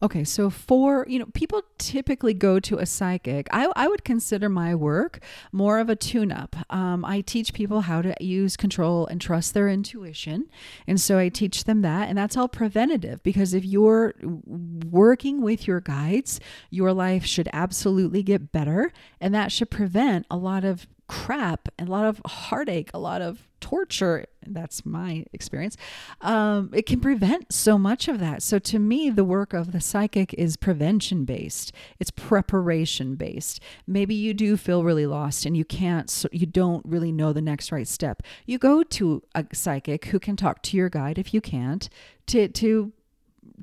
Okay, 0.00 0.22
so 0.22 0.48
for, 0.48 1.04
you 1.08 1.18
know, 1.18 1.26
people 1.34 1.62
typically 1.76 2.32
go 2.32 2.60
to 2.60 2.78
a 2.78 2.86
psychic. 2.86 3.48
I, 3.50 3.70
I 3.74 3.88
would 3.88 4.04
consider 4.04 4.48
my 4.48 4.74
work 4.74 5.18
more 5.50 5.80
of 5.80 5.90
a 5.90 5.96
tune 5.96 6.30
up. 6.30 6.54
Um, 6.70 7.04
I 7.04 7.20
teach 7.20 7.52
people 7.52 7.80
how 7.80 8.02
to 8.02 8.14
use 8.20 8.56
control 8.56 9.06
and 9.08 9.20
trust 9.20 9.54
their 9.54 9.68
intuition. 9.68 10.48
And 10.86 11.00
so 11.00 11.18
I 11.18 11.30
teach 11.30 11.64
them 11.64 11.82
that. 11.82 12.08
And 12.08 12.16
that's 12.16 12.36
all 12.36 12.46
preventative 12.46 13.24
because 13.24 13.54
if 13.54 13.64
you're 13.64 14.14
working 14.22 15.42
with 15.42 15.66
your 15.66 15.80
guides, 15.80 16.38
your 16.70 16.92
life 16.92 17.24
should 17.24 17.48
absolutely 17.52 18.22
get 18.22 18.52
better. 18.52 18.92
And 19.20 19.34
that 19.34 19.50
should 19.50 19.70
prevent 19.70 20.26
a 20.30 20.36
lot 20.36 20.64
of 20.64 20.86
crap 21.08 21.68
and 21.78 21.88
a 21.88 21.90
lot 21.90 22.04
of 22.04 22.20
heartache, 22.24 22.90
a 22.94 22.98
lot 22.98 23.22
of 23.22 23.48
torture. 23.60 24.26
That's 24.46 24.86
my 24.86 25.24
experience. 25.32 25.76
Um, 26.20 26.70
it 26.72 26.86
can 26.86 27.00
prevent 27.00 27.52
so 27.52 27.78
much 27.78 28.08
of 28.08 28.18
that. 28.20 28.42
So, 28.42 28.58
to 28.60 28.78
me, 28.78 29.10
the 29.10 29.24
work 29.24 29.52
of 29.52 29.72
the 29.72 29.80
psychic 29.80 30.32
is 30.34 30.56
prevention 30.56 31.24
based, 31.24 31.72
it's 31.98 32.10
preparation 32.10 33.16
based. 33.16 33.60
Maybe 33.86 34.14
you 34.14 34.34
do 34.34 34.56
feel 34.56 34.84
really 34.84 35.06
lost 35.06 35.44
and 35.44 35.56
you 35.56 35.64
can't, 35.64 36.08
so 36.08 36.28
you 36.30 36.46
don't 36.46 36.84
really 36.86 37.10
know 37.10 37.32
the 37.32 37.42
next 37.42 37.72
right 37.72 37.88
step. 37.88 38.22
You 38.46 38.58
go 38.58 38.82
to 38.82 39.22
a 39.34 39.46
psychic 39.52 40.06
who 40.06 40.20
can 40.20 40.36
talk 40.36 40.62
to 40.64 40.76
your 40.76 40.88
guide 40.88 41.18
if 41.18 41.34
you 41.34 41.40
can't 41.40 41.88
to, 42.26 42.48
to, 42.48 42.92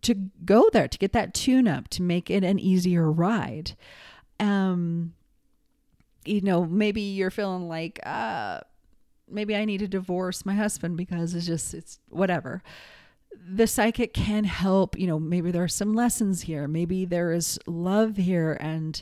to 0.02 0.14
go 0.44 0.70
there 0.74 0.88
to 0.88 0.98
get 0.98 1.14
that 1.14 1.34
tune 1.34 1.68
up 1.68 1.88
to 1.90 2.02
make 2.02 2.30
it 2.30 2.44
an 2.44 2.60
easier 2.60 3.12
ride. 3.12 3.76
Um, 4.40 5.14
you 6.26 6.42
know, 6.42 6.66
maybe 6.66 7.02
you're 7.02 7.32
feeling 7.32 7.68
like, 7.68 8.00
uh, 8.06 8.60
maybe 9.30 9.56
I 9.56 9.66
need 9.66 9.80
to 9.80 9.88
divorce 9.88 10.46
my 10.46 10.54
husband 10.54 10.98
because 10.98 11.34
it's 11.34 11.46
just, 11.46 11.74
it's 11.74 12.00
whatever. 12.10 12.62
The 13.48 13.68
psychic 13.68 14.14
can 14.14 14.44
help, 14.44 14.98
you 14.98 15.08
know, 15.08 15.20
maybe 15.20 15.52
there 15.52 15.64
are 15.64 15.68
some 15.68 15.94
lessons 15.94 16.42
here. 16.42 16.68
Maybe 16.68 17.06
there 17.06 17.32
is 17.32 17.60
love 17.68 18.18
here 18.18 18.58
and 18.60 19.02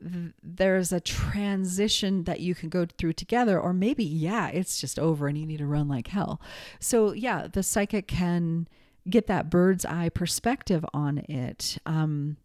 th- 0.00 0.32
there's 0.42 0.92
a 0.92 1.00
transition 1.00 2.24
that 2.24 2.40
you 2.40 2.54
can 2.54 2.68
go 2.68 2.86
through 2.86 3.12
together. 3.14 3.60
Or 3.60 3.72
maybe, 3.72 4.04
yeah, 4.04 4.48
it's 4.48 4.80
just 4.80 4.98
over 4.98 5.28
and 5.28 5.38
you 5.38 5.46
need 5.46 5.58
to 5.58 5.66
run 5.66 5.88
like 5.88 6.08
hell. 6.08 6.40
So, 6.80 7.12
yeah, 7.12 7.46
the 7.46 7.62
psychic 7.62 8.08
can 8.08 8.66
get 9.08 9.26
that 9.26 9.50
bird's 9.50 9.84
eye 9.84 10.08
perspective 10.08 10.84
on 10.92 11.18
it. 11.28 11.78
Um, 11.86 12.36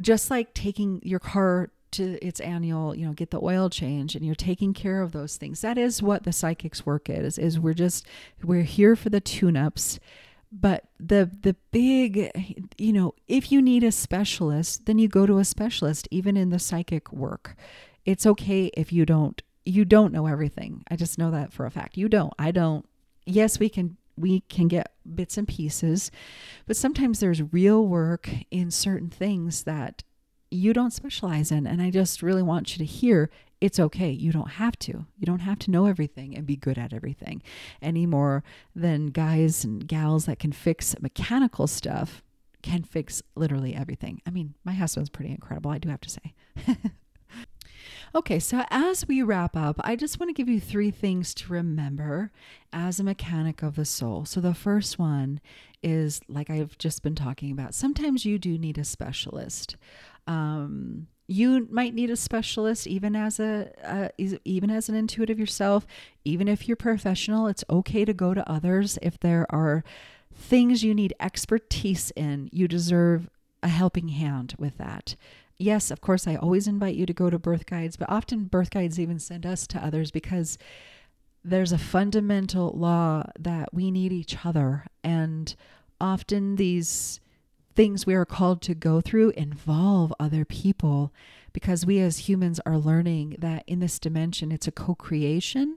just 0.00 0.30
like 0.30 0.54
taking 0.54 1.00
your 1.04 1.18
car 1.18 1.70
to 1.92 2.24
its 2.24 2.40
annual, 2.40 2.94
you 2.94 3.06
know, 3.06 3.12
get 3.12 3.30
the 3.30 3.42
oil 3.42 3.70
change 3.70 4.14
and 4.14 4.24
you're 4.24 4.34
taking 4.34 4.72
care 4.72 5.02
of 5.02 5.12
those 5.12 5.36
things. 5.36 5.60
That 5.60 5.78
is 5.78 6.02
what 6.02 6.24
the 6.24 6.32
psychic's 6.32 6.86
work 6.86 7.08
is, 7.10 7.38
is 7.38 7.58
we're 7.58 7.74
just 7.74 8.06
we're 8.42 8.62
here 8.62 8.96
for 8.96 9.10
the 9.10 9.20
tune-ups. 9.20 10.00
But 10.52 10.84
the 10.98 11.30
the 11.42 11.54
big, 11.70 12.66
you 12.76 12.92
know, 12.92 13.14
if 13.28 13.52
you 13.52 13.62
need 13.62 13.84
a 13.84 13.92
specialist, 13.92 14.86
then 14.86 14.98
you 14.98 15.06
go 15.06 15.24
to 15.24 15.38
a 15.38 15.44
specialist 15.44 16.08
even 16.10 16.36
in 16.36 16.50
the 16.50 16.58
psychic 16.58 17.12
work. 17.12 17.54
It's 18.04 18.26
okay 18.26 18.70
if 18.74 18.92
you 18.92 19.06
don't 19.06 19.40
you 19.64 19.84
don't 19.84 20.12
know 20.12 20.26
everything. 20.26 20.82
I 20.90 20.96
just 20.96 21.18
know 21.18 21.30
that 21.30 21.52
for 21.52 21.66
a 21.66 21.70
fact. 21.70 21.96
You 21.96 22.08
don't. 22.08 22.32
I 22.38 22.50
don't. 22.50 22.86
Yes, 23.26 23.58
we 23.58 23.68
can 23.68 23.96
we 24.16 24.40
can 24.40 24.68
get 24.68 24.92
bits 25.14 25.38
and 25.38 25.48
pieces, 25.48 26.10
but 26.66 26.76
sometimes 26.76 27.20
there's 27.20 27.52
real 27.52 27.86
work 27.86 28.28
in 28.50 28.70
certain 28.70 29.08
things 29.08 29.64
that 29.64 30.02
you 30.50 30.72
don't 30.72 30.92
specialize 30.92 31.50
in. 31.50 31.66
And 31.66 31.80
I 31.80 31.90
just 31.90 32.22
really 32.22 32.42
want 32.42 32.72
you 32.72 32.78
to 32.78 32.84
hear 32.84 33.30
it's 33.60 33.78
okay. 33.78 34.10
You 34.10 34.32
don't 34.32 34.52
have 34.52 34.78
to. 34.80 35.06
You 35.18 35.26
don't 35.26 35.40
have 35.40 35.58
to 35.60 35.70
know 35.70 35.86
everything 35.86 36.34
and 36.34 36.46
be 36.46 36.56
good 36.56 36.78
at 36.78 36.92
everything 36.92 37.42
any 37.82 38.06
more 38.06 38.42
than 38.74 39.08
guys 39.08 39.64
and 39.64 39.86
gals 39.86 40.24
that 40.26 40.38
can 40.38 40.52
fix 40.52 40.94
mechanical 41.00 41.66
stuff 41.66 42.22
can 42.62 42.82
fix 42.82 43.22
literally 43.34 43.74
everything. 43.74 44.20
I 44.26 44.30
mean, 44.30 44.54
my 44.64 44.72
husband's 44.72 45.10
pretty 45.10 45.30
incredible, 45.30 45.70
I 45.70 45.78
do 45.78 45.88
have 45.88 46.00
to 46.02 46.10
say. 46.10 46.34
okay, 48.14 48.38
so 48.38 48.64
as 48.70 49.06
we 49.08 49.22
wrap 49.22 49.56
up, 49.56 49.76
I 49.82 49.96
just 49.96 50.20
want 50.20 50.28
to 50.28 50.34
give 50.34 50.48
you 50.48 50.60
three 50.60 50.90
things 50.90 51.34
to 51.34 51.52
remember 51.52 52.32
as 52.72 53.00
a 53.00 53.04
mechanic 53.04 53.62
of 53.62 53.76
the 53.76 53.84
soul. 53.84 54.24
So 54.24 54.40
the 54.40 54.54
first 54.54 54.98
one 54.98 55.40
is 55.82 56.20
like 56.28 56.50
I've 56.50 56.76
just 56.78 57.02
been 57.02 57.14
talking 57.14 57.50
about, 57.50 57.74
sometimes 57.74 58.24
you 58.24 58.38
do 58.38 58.58
need 58.58 58.78
a 58.78 58.84
specialist. 58.84 59.76
Um, 60.26 61.08
you 61.26 61.68
might 61.70 61.94
need 61.94 62.10
a 62.10 62.16
specialist 62.16 62.86
even 62.86 63.14
as 63.14 63.38
a 63.38 63.70
uh, 63.84 64.08
even 64.44 64.70
as 64.70 64.88
an 64.88 64.94
intuitive 64.94 65.38
yourself. 65.38 65.86
Even 66.24 66.48
if 66.48 66.66
you're 66.66 66.76
professional 66.76 67.46
it's 67.46 67.64
okay 67.70 68.04
to 68.04 68.12
go 68.12 68.34
to 68.34 68.50
others 68.50 68.98
if 69.00 69.18
there 69.20 69.46
are 69.50 69.84
things 70.34 70.82
you 70.82 70.94
need 70.94 71.14
expertise 71.20 72.10
in. 72.16 72.48
You 72.52 72.66
deserve 72.66 73.30
a 73.62 73.68
helping 73.68 74.08
hand 74.08 74.54
with 74.58 74.78
that. 74.78 75.14
Yes 75.56 75.90
of 75.90 76.00
course 76.00 76.26
i 76.26 76.36
always 76.36 76.66
invite 76.66 76.94
you 76.94 77.04
to 77.04 77.12
go 77.12 77.28
to 77.28 77.38
birth 77.38 77.66
guides 77.66 77.96
but 77.96 78.08
often 78.10 78.44
birth 78.44 78.70
guides 78.70 78.98
even 78.98 79.18
send 79.18 79.44
us 79.44 79.66
to 79.68 79.84
others 79.84 80.10
because 80.10 80.56
there's 81.44 81.72
a 81.72 81.78
fundamental 81.78 82.72
law 82.72 83.24
that 83.38 83.72
we 83.72 83.90
need 83.90 84.12
each 84.12 84.44
other. 84.44 84.86
And 85.02 85.54
often 86.00 86.56
these 86.56 87.20
things 87.74 88.06
we 88.06 88.14
are 88.14 88.24
called 88.24 88.62
to 88.62 88.74
go 88.74 89.00
through 89.00 89.30
involve 89.30 90.12
other 90.18 90.44
people 90.44 91.12
because 91.52 91.86
we 91.86 91.98
as 92.00 92.28
humans 92.28 92.60
are 92.66 92.78
learning 92.78 93.36
that 93.38 93.64
in 93.66 93.80
this 93.80 93.98
dimension 93.98 94.52
it's 94.52 94.68
a 94.68 94.72
co 94.72 94.94
creation. 94.94 95.76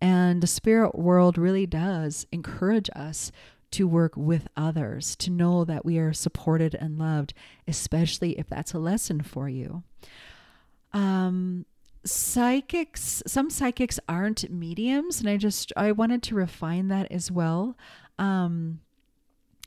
And 0.00 0.42
the 0.42 0.48
spirit 0.48 0.96
world 0.96 1.38
really 1.38 1.66
does 1.66 2.26
encourage 2.32 2.90
us 2.94 3.30
to 3.72 3.88
work 3.88 4.16
with 4.16 4.48
others, 4.56 5.16
to 5.16 5.30
know 5.30 5.64
that 5.64 5.84
we 5.84 5.98
are 5.98 6.12
supported 6.12 6.74
and 6.74 6.98
loved, 6.98 7.34
especially 7.66 8.38
if 8.38 8.48
that's 8.48 8.74
a 8.74 8.78
lesson 8.78 9.22
for 9.22 9.48
you. 9.48 9.82
Um, 10.92 11.64
psychics, 12.04 13.22
some 13.26 13.48
psychics 13.48 13.98
aren't 14.08 14.50
mediums, 14.50 15.20
and 15.20 15.28
I 15.28 15.36
just 15.36 15.72
I 15.76 15.92
wanted 15.92 16.22
to 16.24 16.34
refine 16.34 16.88
that 16.88 17.10
as 17.10 17.30
well. 17.30 17.76
Um, 18.18 18.80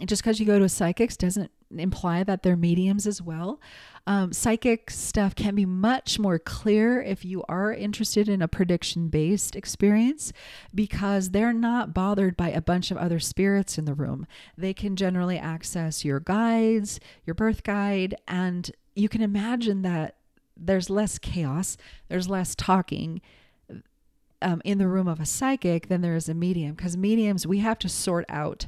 just 0.05 0.21
because 0.21 0.39
you 0.39 0.45
go 0.45 0.59
to 0.59 0.69
psychics 0.69 1.17
doesn't 1.17 1.51
imply 1.75 2.23
that 2.23 2.43
they're 2.43 2.55
mediums 2.55 3.07
as 3.07 3.21
well. 3.21 3.59
Um, 4.07 4.33
psychic 4.33 4.91
stuff 4.91 5.33
can 5.33 5.55
be 5.55 5.65
much 5.65 6.19
more 6.19 6.37
clear 6.37 7.01
if 7.01 7.25
you 7.25 7.43
are 7.49 7.73
interested 7.73 8.29
in 8.29 8.41
a 8.41 8.47
prediction 8.47 9.07
based 9.07 9.55
experience 9.55 10.31
because 10.73 11.31
they're 11.31 11.53
not 11.53 11.93
bothered 11.93 12.37
by 12.37 12.49
a 12.51 12.61
bunch 12.61 12.91
of 12.91 12.97
other 12.97 13.19
spirits 13.19 13.77
in 13.77 13.85
the 13.85 13.95
room. 13.95 14.27
They 14.57 14.73
can 14.73 14.95
generally 14.95 15.39
access 15.39 16.05
your 16.05 16.19
guides, 16.19 16.99
your 17.25 17.33
birth 17.33 17.63
guide, 17.63 18.15
and 18.27 18.71
you 18.95 19.09
can 19.09 19.21
imagine 19.21 19.81
that 19.81 20.17
there's 20.55 20.89
less 20.89 21.17
chaos, 21.17 21.75
there's 22.07 22.29
less 22.29 22.55
talking. 22.55 23.21
Um, 24.41 24.61
in 24.63 24.77
the 24.77 24.87
room 24.87 25.07
of 25.07 25.19
a 25.19 25.25
psychic 25.25 25.87
than 25.87 26.01
there 26.01 26.15
is 26.15 26.29
a 26.29 26.33
medium 26.33 26.75
because 26.75 26.95
mediums 26.95 27.47
we 27.47 27.59
have 27.59 27.79
to 27.79 27.89
sort 27.89 28.25
out 28.29 28.67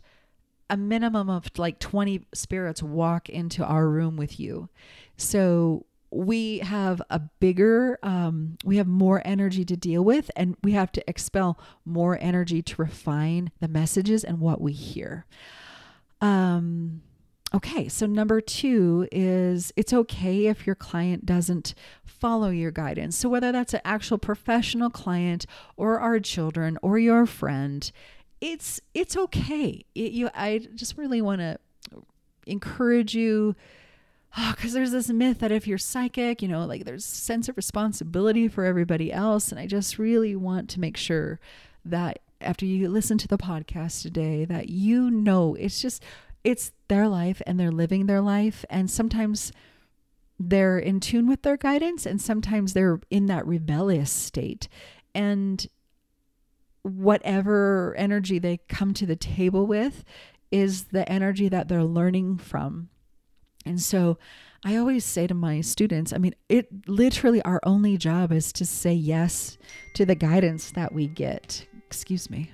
a 0.70 0.78
minimum 0.78 1.30
of 1.30 1.50
like 1.58 1.80
20 1.80 2.26
spirits 2.34 2.84
walk 2.84 3.30
into 3.30 3.64
our 3.64 3.88
room 3.88 4.18
with 4.18 4.40
you. 4.40 4.70
So 5.18 5.86
we 6.10 6.60
have 6.60 7.02
a 7.10 7.20
bigger, 7.20 8.00
um, 8.02 8.58
we 8.64 8.78
have 8.78 8.88
more 8.88 9.22
energy 9.26 9.66
to 9.66 9.76
deal 9.76 10.04
with, 10.04 10.32
and 10.36 10.56
we 10.64 10.72
have 10.72 10.92
to 10.94 11.10
expel 11.10 11.60
more 11.86 12.18
energy 12.22 12.62
to 12.62 12.82
refine 12.82 13.52
the 13.60 13.68
messages 13.68 14.24
and 14.24 14.40
what 14.40 14.62
we 14.62 14.72
hear. 14.72 15.26
Um, 16.22 17.02
okay, 17.54 17.90
so 17.90 18.06
number 18.06 18.40
two 18.40 19.08
is 19.12 19.74
it's 19.76 19.94
okay 19.94 20.48
if 20.48 20.66
your 20.66 20.76
client 20.76 21.26
doesn't 21.26 21.74
follow 22.06 22.50
your 22.50 22.72
guidance. 22.72 23.18
So 23.18 23.30
whether 23.30 23.52
that's 23.52 23.74
an 23.74 23.82
actual 23.84 24.18
professional 24.18 24.90
client 24.90 25.46
or 25.76 26.00
our 26.00 26.20
children 26.20 26.78
or 26.82 26.98
your 26.98 27.26
friend, 27.26 27.92
it's 28.42 28.80
it's 28.94 29.18
okay. 29.18 29.86
It, 29.96 30.12
you, 30.12 30.30
I 30.34 30.68
just 30.76 30.98
really 30.98 31.22
want 31.22 31.42
to 31.42 31.58
encourage 32.46 33.16
you 33.16 33.56
because 34.52 34.76
oh, 34.76 34.80
there's 34.80 34.92
this 34.92 35.10
myth 35.10 35.40
that 35.40 35.52
if 35.52 35.68
you're 35.68 35.78
psychic, 35.78 36.42
you 36.42 36.48
know, 36.48 36.66
like 36.66 36.86
there's 36.86 37.06
sense 37.06 37.50
of 37.50 37.58
responsibility 37.58 38.48
for 38.48 38.66
everybody 38.66 39.12
else, 39.12 39.52
and 39.52 39.60
I 39.60 39.66
just 39.66 39.98
really 39.98 40.36
want 40.36 40.70
to 40.72 40.80
make 40.80 40.98
sure 40.98 41.40
that 41.86 42.20
after 42.40 42.66
you 42.66 42.88
listen 42.90 43.18
to 43.18 43.28
the 43.28 43.38
podcast 43.38 44.04
today, 44.04 44.46
that 44.46 44.70
you 44.70 45.10
know 45.10 45.56
it's 45.56 45.82
just 45.82 46.04
it's 46.44 46.72
their 46.88 47.08
life 47.08 47.42
and 47.48 47.60
they're 47.60 47.72
living 47.72 48.06
their 48.06 48.22
life, 48.22 48.64
and 48.70 48.92
sometimes 48.92 49.52
they're 50.40 50.78
in 50.78 51.00
tune 51.00 51.28
with 51.28 51.42
their 51.42 51.58
guidance, 51.58 52.06
and 52.06 52.22
sometimes 52.22 52.74
they're 52.74 53.00
in 53.10 53.26
that 53.26 53.48
rebellious 53.48 54.12
state, 54.12 54.68
and 55.16 55.68
whatever 56.88 57.96
energy 57.98 58.40
they 58.40 58.58
come 58.70 58.94
to 58.96 59.06
the 59.06 59.16
table 59.16 59.68
with 59.68 60.04
is 60.52 60.86
the 60.86 61.10
energy 61.12 61.50
that 61.50 61.68
they're 61.68 61.84
learning 61.84 62.38
from. 62.38 62.90
And 63.66 63.82
so 63.82 64.18
I 64.64 64.76
always 64.78 65.06
say 65.06 65.28
to 65.28 65.34
my 65.34 65.62
students, 65.62 66.14
I 66.14 66.18
mean, 66.18 66.34
it 66.50 66.88
literally 66.88 67.42
our 67.44 67.60
only 67.64 67.98
job 67.98 68.32
is 68.32 68.52
to 68.54 68.66
say 68.66 68.94
yes 68.94 69.58
to 69.96 70.06
the 70.06 70.16
guidance 70.16 70.72
that 70.72 70.94
we 70.94 71.08
get. 71.08 71.68
Excuse 71.86 72.30
me. 72.30 72.52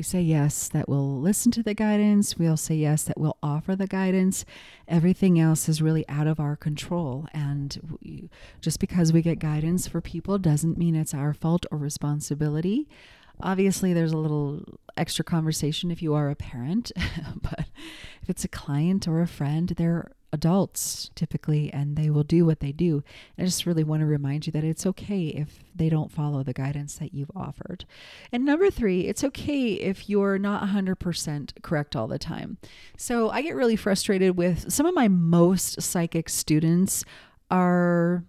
We 0.00 0.04
say 0.04 0.22
yes 0.22 0.66
that 0.68 0.88
we'll 0.88 1.20
listen 1.20 1.52
to 1.52 1.62
the 1.62 1.74
guidance. 1.74 2.38
We'll 2.38 2.56
say 2.56 2.74
yes 2.74 3.02
that 3.02 3.20
we'll 3.20 3.36
offer 3.42 3.76
the 3.76 3.86
guidance. 3.86 4.46
Everything 4.88 5.38
else 5.38 5.68
is 5.68 5.82
really 5.82 6.08
out 6.08 6.26
of 6.26 6.40
our 6.40 6.56
control. 6.56 7.26
And 7.34 7.98
we, 8.00 8.30
just 8.62 8.80
because 8.80 9.12
we 9.12 9.20
get 9.20 9.40
guidance 9.40 9.86
for 9.86 10.00
people 10.00 10.38
doesn't 10.38 10.78
mean 10.78 10.94
it's 10.94 11.12
our 11.12 11.34
fault 11.34 11.66
or 11.70 11.76
responsibility. 11.76 12.88
Obviously, 13.42 13.92
there's 13.92 14.14
a 14.14 14.16
little 14.16 14.64
extra 14.96 15.22
conversation 15.22 15.90
if 15.90 16.00
you 16.00 16.14
are 16.14 16.30
a 16.30 16.34
parent, 16.34 16.92
but 17.42 17.66
if 18.22 18.30
it's 18.30 18.44
a 18.44 18.48
client 18.48 19.06
or 19.06 19.20
a 19.20 19.28
friend, 19.28 19.74
they're 19.76 20.12
adults 20.32 21.10
typically 21.14 21.72
and 21.72 21.96
they 21.96 22.10
will 22.10 22.22
do 22.22 22.44
what 22.44 22.60
they 22.60 22.72
do. 22.72 23.02
I 23.38 23.44
just 23.44 23.66
really 23.66 23.84
want 23.84 24.00
to 24.00 24.06
remind 24.06 24.46
you 24.46 24.52
that 24.52 24.64
it's 24.64 24.86
okay 24.86 25.26
if 25.26 25.64
they 25.74 25.88
don't 25.88 26.10
follow 26.10 26.42
the 26.42 26.52
guidance 26.52 26.96
that 26.96 27.14
you've 27.14 27.30
offered. 27.34 27.84
And 28.32 28.44
number 28.44 28.70
three, 28.70 29.02
it's 29.02 29.24
okay 29.24 29.72
if 29.72 30.08
you're 30.08 30.38
not 30.38 30.62
100% 30.68 31.62
correct 31.62 31.96
all 31.96 32.06
the 32.06 32.18
time. 32.18 32.58
So 32.96 33.30
I 33.30 33.42
get 33.42 33.54
really 33.54 33.76
frustrated 33.76 34.36
with 34.36 34.72
some 34.72 34.86
of 34.86 34.94
my 34.94 35.08
most 35.08 35.82
psychic 35.82 36.28
students 36.28 37.04
are 37.50 38.24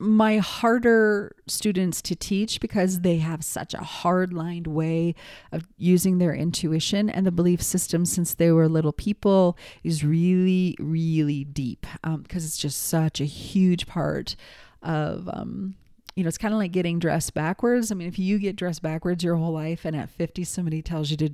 my 0.00 0.38
harder 0.38 1.36
students 1.46 2.00
to 2.00 2.16
teach 2.16 2.58
because 2.58 3.00
they 3.00 3.18
have 3.18 3.44
such 3.44 3.74
a 3.74 3.84
hard 3.84 4.32
lined 4.32 4.66
way 4.66 5.14
of 5.52 5.68
using 5.76 6.16
their 6.16 6.34
intuition 6.34 7.10
and 7.10 7.26
the 7.26 7.30
belief 7.30 7.60
system 7.60 8.06
since 8.06 8.32
they 8.32 8.50
were 8.50 8.66
little 8.66 8.94
people 8.94 9.58
is 9.84 10.02
really 10.02 10.74
really 10.80 11.44
deep 11.44 11.86
because 12.02 12.04
um, 12.04 12.24
it's 12.46 12.56
just 12.56 12.82
such 12.82 13.20
a 13.20 13.26
huge 13.26 13.86
part 13.86 14.36
of 14.82 15.28
um, 15.34 15.74
you 16.20 16.24
know, 16.24 16.28
it's 16.28 16.36
kind 16.36 16.52
of 16.52 16.60
like 16.60 16.70
getting 16.70 16.98
dressed 16.98 17.32
backwards. 17.32 17.90
I 17.90 17.94
mean, 17.94 18.06
if 18.06 18.18
you 18.18 18.38
get 18.38 18.54
dressed 18.54 18.82
backwards 18.82 19.24
your 19.24 19.36
whole 19.36 19.54
life 19.54 19.86
and 19.86 19.96
at 19.96 20.10
50 20.10 20.44
somebody 20.44 20.82
tells 20.82 21.10
you 21.10 21.16
to 21.16 21.30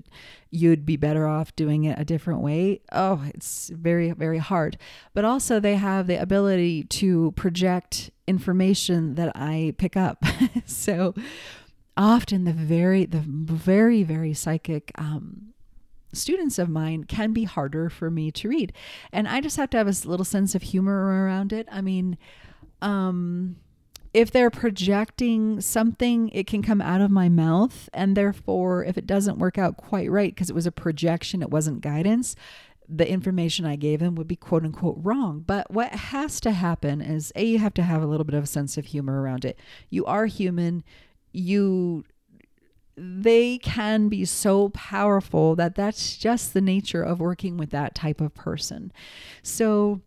you'd 0.53 0.87
be 0.87 0.96
better 0.96 1.27
off 1.27 1.57
doing 1.57 1.83
it 1.83 1.99
a 1.99 2.05
different 2.05 2.38
way, 2.38 2.83
oh, 2.92 3.25
it's 3.35 3.68
very 3.70 4.12
very 4.12 4.38
hard. 4.38 4.79
But 5.12 5.25
also 5.25 5.59
they 5.59 5.75
have 5.75 6.07
the 6.07 6.22
ability 6.22 6.85
to 6.85 7.33
project 7.33 8.12
information 8.29 9.16
that 9.16 9.33
I 9.35 9.75
pick 9.77 9.96
up. 9.96 10.22
so 10.66 11.14
often 11.96 12.44
the 12.44 12.53
very 12.53 13.07
the 13.07 13.18
very 13.18 14.05
very 14.05 14.35
psychic 14.35 14.92
um 14.94 15.49
students 16.12 16.61
of 16.61 16.68
mine 16.68 17.03
can 17.03 17.33
be 17.33 17.42
harder 17.42 17.90
for 17.90 18.09
me 18.09 18.31
to 18.31 18.49
read. 18.49 18.72
And 19.12 19.27
I 19.27 19.40
just 19.40 19.57
have 19.57 19.70
to 19.70 19.79
have 19.79 19.88
a 19.88 20.09
little 20.09 20.25
sense 20.25 20.55
of 20.55 20.62
humor 20.62 21.25
around 21.25 21.53
it. 21.53 21.66
I 21.72 21.81
mean, 21.81 22.18
um 22.81 23.57
if 24.16 24.31
they're 24.31 24.48
projecting 24.48 25.61
something, 25.61 26.31
it 26.31 26.46
can 26.46 26.62
come 26.62 26.81
out 26.81 27.02
of 27.02 27.11
my 27.11 27.29
mouth. 27.29 27.90
And 27.92 28.16
therefore, 28.16 28.83
if 28.83 28.96
it 28.96 29.07
doesn't 29.07 29.38
work 29.38 29.59
out 29.59 29.76
quite 29.76 30.11
right, 30.11 30.35
because 30.35 30.48
it 30.48 30.55
was 30.55 30.66
a 30.66 30.72
projection, 30.72 31.42
it 31.42 31.50
wasn't 31.50 31.83
guidance, 31.83 32.35
the 32.88 33.07
information 33.07 33.66
I 33.66 33.76
gave 33.76 34.00
them 34.00 34.14
would 34.14 34.26
be 34.26 34.35
quote 34.35 34.64
unquote 34.64 34.96
wrong. 35.02 35.44
But 35.46 35.70
what 35.70 35.92
has 35.92 36.40
to 36.40 36.52
happen 36.52 37.02
is 37.02 37.31
A, 37.37 37.44
you 37.44 37.59
have 37.59 37.74
to 37.74 37.83
have 37.83 38.02
a 38.02 38.07
little 38.07 38.24
bit 38.24 38.35
of 38.35 38.44
a 38.44 38.46
sense 38.46 38.79
of 38.79 38.87
humor 38.87 39.20
around 39.20 39.44
it. 39.44 39.59
You 39.90 40.07
are 40.07 40.24
human. 40.24 40.83
You 41.35 42.05
they 42.96 43.59
can 43.59 44.09
be 44.09 44.24
so 44.24 44.70
powerful 44.70 45.55
that 45.57 45.74
that's 45.74 46.16
just 46.16 46.55
the 46.55 46.62
nature 46.62 47.02
of 47.02 47.20
working 47.20 47.59
with 47.59 47.68
that 47.68 47.94
type 47.94 48.22
of 48.22 48.35
person. 48.35 48.90
So 49.42 50.00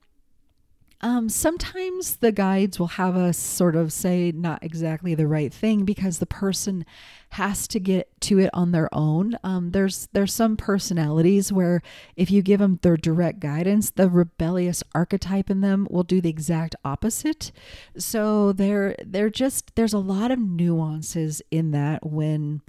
um, 1.02 1.30
sometimes 1.30 2.18
the 2.18 2.32
guides 2.32 2.78
will 2.78 2.88
have 2.88 3.16
us 3.16 3.38
sort 3.38 3.76
of 3.76 3.94
say 3.94 4.34
not 4.34 4.62
exactly 4.62 5.16
the 5.16 5.28
right 5.28 5.54
thing 5.54 5.86
because 5.86 6.20
the 6.20 6.26
person 6.26 6.86
has 7.32 7.68
to 7.70 7.80
get 7.80 8.10
to 8.22 8.40
it 8.40 8.50
on 8.54 8.72
their 8.72 8.94
own. 8.94 9.38
Um, 9.44 9.72
there's 9.72 10.10
there's 10.12 10.34
some 10.34 10.58
personalities 10.58 11.54
where 11.54 11.82
if 12.18 12.30
you 12.30 12.42
give 12.42 12.60
them 12.60 12.80
their 12.82 12.98
direct 12.98 13.40
guidance, 13.40 13.92
the 13.92 14.10
rebellious 14.10 14.84
archetype 14.94 15.50
in 15.50 15.62
them 15.62 15.88
will 15.90 16.04
do 16.04 16.20
the 16.20 16.30
exact 16.30 16.76
opposite. 16.84 17.54
So 17.98 18.52
they're 18.52 18.96
they're 19.06 19.30
just 19.30 19.76
there's 19.76 19.94
a 19.94 20.00
lot 20.00 20.32
of 20.32 20.40
nuances 20.40 21.42
in 21.50 21.72
that 21.72 22.06
when 22.06 22.62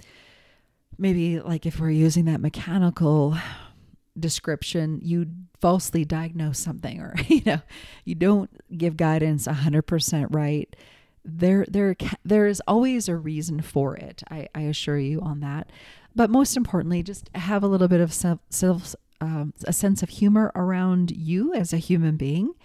maybe 0.97 1.41
like 1.41 1.65
if 1.65 1.81
we're 1.81 1.89
using 1.89 2.25
that 2.25 2.39
mechanical 2.39 3.35
description, 4.19 4.99
you 5.03 5.27
falsely 5.59 6.05
diagnose 6.05 6.59
something 6.59 6.99
or 6.99 7.15
you 7.27 7.41
know, 7.45 7.61
you 8.05 8.15
don't 8.15 8.49
give 8.77 8.97
guidance 8.97 9.47
100% 9.47 10.27
right. 10.33 10.75
There 11.23 11.65
there 11.69 11.95
there 12.25 12.47
is 12.47 12.63
always 12.67 13.07
a 13.07 13.15
reason 13.15 13.61
for 13.61 13.95
it. 13.95 14.23
I, 14.31 14.47
I 14.55 14.61
assure 14.61 14.97
you 14.97 15.21
on 15.21 15.39
that. 15.41 15.71
But 16.15 16.31
most 16.31 16.57
importantly, 16.57 17.03
just 17.03 17.29
have 17.35 17.63
a 17.63 17.67
little 17.67 17.87
bit 17.87 18.01
of 18.01 18.11
self, 18.11 18.39
self 18.49 18.95
um, 19.21 19.53
a 19.65 19.71
sense 19.71 20.01
of 20.01 20.09
humor 20.09 20.51
around 20.55 21.11
you 21.11 21.53
as 21.53 21.73
a 21.73 21.77
human 21.77 22.17
being 22.17 22.55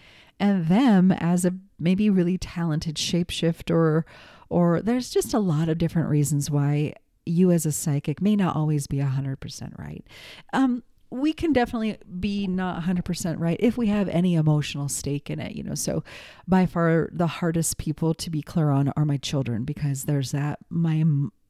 and 0.40 0.66
them 0.66 1.12
as 1.12 1.44
a 1.44 1.54
maybe 1.78 2.08
really 2.10 2.38
talented 2.38 2.96
shapeshift 2.96 3.70
or 3.70 4.06
or 4.48 4.80
there's 4.80 5.10
just 5.10 5.34
a 5.34 5.38
lot 5.38 5.68
of 5.68 5.76
different 5.76 6.08
reasons 6.08 6.50
why 6.50 6.94
you 7.24 7.50
as 7.50 7.66
a 7.66 7.72
psychic 7.72 8.22
may 8.22 8.36
not 8.36 8.54
always 8.54 8.86
be 8.86 8.98
100% 8.98 9.78
right. 9.78 10.04
Um, 10.52 10.84
we 11.10 11.32
can 11.32 11.52
definitely 11.52 11.98
be 12.18 12.46
not 12.46 12.82
100% 12.82 13.36
right 13.38 13.56
if 13.60 13.76
we 13.76 13.86
have 13.88 14.08
any 14.08 14.34
emotional 14.34 14.88
stake 14.88 15.30
in 15.30 15.38
it, 15.38 15.54
you 15.54 15.62
know. 15.62 15.74
So, 15.74 16.02
by 16.48 16.66
far, 16.66 17.08
the 17.12 17.26
hardest 17.26 17.78
people 17.78 18.14
to 18.14 18.30
be 18.30 18.42
clear 18.42 18.70
on 18.70 18.92
are 18.96 19.04
my 19.04 19.16
children 19.16 19.64
because 19.64 20.04
there's 20.04 20.32
that, 20.32 20.58
my 20.68 21.04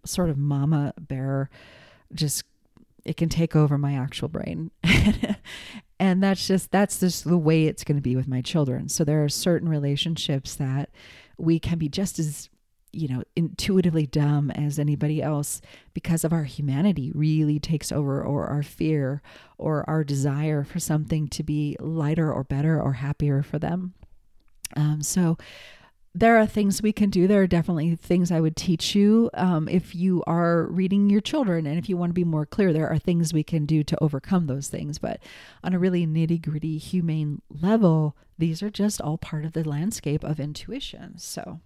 sort 0.04 0.30
of 0.30 0.38
mama 0.38 0.92
bear 1.00 1.50
just, 2.12 2.44
it 3.04 3.16
can 3.16 3.28
take 3.28 3.56
over 3.56 3.78
my 3.78 3.94
actual 3.94 4.28
brain. 4.28 4.70
and 5.98 6.22
that's 6.22 6.46
just, 6.46 6.70
that's 6.70 7.00
just 7.00 7.24
the 7.24 7.38
way 7.38 7.64
it's 7.64 7.84
going 7.84 7.96
to 7.96 8.02
be 8.02 8.16
with 8.16 8.28
my 8.28 8.42
children. 8.42 8.88
So, 8.88 9.04
there 9.04 9.24
are 9.24 9.28
certain 9.28 9.68
relationships 9.68 10.54
that 10.56 10.90
we 11.38 11.58
can 11.58 11.78
be 11.78 11.88
just 11.88 12.18
as 12.18 12.50
you 12.96 13.08
know, 13.08 13.22
intuitively 13.34 14.06
dumb 14.06 14.50
as 14.50 14.78
anybody 14.78 15.22
else 15.22 15.60
because 15.94 16.24
of 16.24 16.32
our 16.32 16.44
humanity 16.44 17.12
really 17.14 17.58
takes 17.58 17.92
over, 17.92 18.22
or 18.22 18.46
our 18.46 18.62
fear, 18.62 19.22
or 19.58 19.88
our 19.88 20.04
desire 20.04 20.64
for 20.64 20.80
something 20.80 21.28
to 21.28 21.42
be 21.42 21.76
lighter 21.80 22.32
or 22.32 22.44
better 22.44 22.80
or 22.80 22.94
happier 22.94 23.42
for 23.42 23.58
them. 23.58 23.94
Um, 24.76 25.02
so, 25.02 25.36
there 26.16 26.38
are 26.38 26.46
things 26.46 26.80
we 26.80 26.92
can 26.92 27.10
do. 27.10 27.26
There 27.26 27.42
are 27.42 27.46
definitely 27.46 27.94
things 27.94 28.32
I 28.32 28.40
would 28.40 28.56
teach 28.56 28.94
you 28.94 29.28
um, 29.34 29.68
if 29.68 29.94
you 29.94 30.24
are 30.26 30.66
reading 30.68 31.10
your 31.10 31.20
children. 31.20 31.66
And 31.66 31.78
if 31.78 31.90
you 31.90 31.98
want 31.98 32.08
to 32.08 32.14
be 32.14 32.24
more 32.24 32.46
clear, 32.46 32.72
there 32.72 32.88
are 32.88 32.98
things 32.98 33.34
we 33.34 33.42
can 33.42 33.66
do 33.66 33.84
to 33.84 34.02
overcome 34.02 34.46
those 34.46 34.68
things. 34.68 34.98
But 34.98 35.20
on 35.62 35.74
a 35.74 35.78
really 35.78 36.06
nitty 36.06 36.40
gritty, 36.40 36.78
humane 36.78 37.42
level, 37.50 38.16
these 38.38 38.62
are 38.62 38.70
just 38.70 38.98
all 39.02 39.18
part 39.18 39.44
of 39.44 39.52
the 39.52 39.68
landscape 39.68 40.24
of 40.24 40.40
intuition. 40.40 41.18
So. 41.18 41.60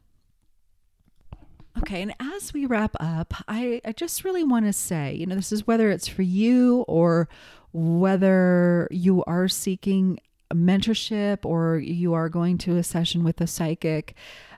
Okay, 1.78 2.02
and 2.02 2.14
as 2.18 2.52
we 2.52 2.66
wrap 2.66 2.96
up, 2.98 3.32
I, 3.46 3.80
I 3.84 3.92
just 3.92 4.24
really 4.24 4.44
want 4.44 4.66
to 4.66 4.72
say, 4.72 5.14
you 5.14 5.26
know, 5.26 5.36
this 5.36 5.52
is 5.52 5.66
whether 5.66 5.90
it's 5.90 6.08
for 6.08 6.22
you 6.22 6.84
or 6.88 7.28
whether 7.72 8.88
you 8.90 9.22
are 9.24 9.48
seeking 9.48 10.18
mentorship 10.52 11.44
or 11.44 11.78
you 11.78 12.12
are 12.12 12.28
going 12.28 12.58
to 12.58 12.76
a 12.76 12.82
session 12.82 13.22
with 13.22 13.40
a 13.40 13.46
psychic. 13.46 14.14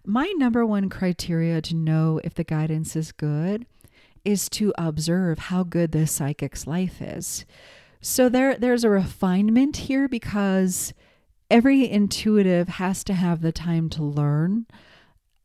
My 0.07 0.33
number 0.37 0.65
one 0.65 0.89
criteria 0.89 1.61
to 1.63 1.75
know 1.75 2.21
if 2.25 2.35
the 2.35 2.45
guidance 2.45 2.97
is 2.97 3.13
good 3.13 3.67
is 4.25 4.49
to 4.49 4.73
observe 4.79 5.39
how 5.39 5.65
good 5.65 5.93
the 5.93 6.07
psychic's 6.07 6.67
life 6.67 7.03
is. 7.03 7.45
So 8.01 8.29
there 8.29 8.57
there's 8.57 8.85
a 8.85 8.91
refinement 8.91 9.77
here 9.77 10.09
because 10.09 10.95
every 11.51 11.89
intuitive 11.89 12.69
has 12.69 13.05
to 13.05 13.15
have 13.15 13.43
the 13.43 13.53
time 13.53 13.89
to 13.91 14.03
learn 14.03 14.67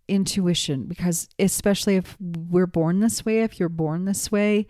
intuition 0.07 0.85
because 0.85 1.27
especially 1.37 1.95
if 1.95 2.15
we're 2.19 2.65
born 2.65 2.99
this 2.99 3.25
way 3.25 3.41
if 3.41 3.59
you're 3.59 3.69
born 3.69 4.05
this 4.05 4.31
way 4.31 4.65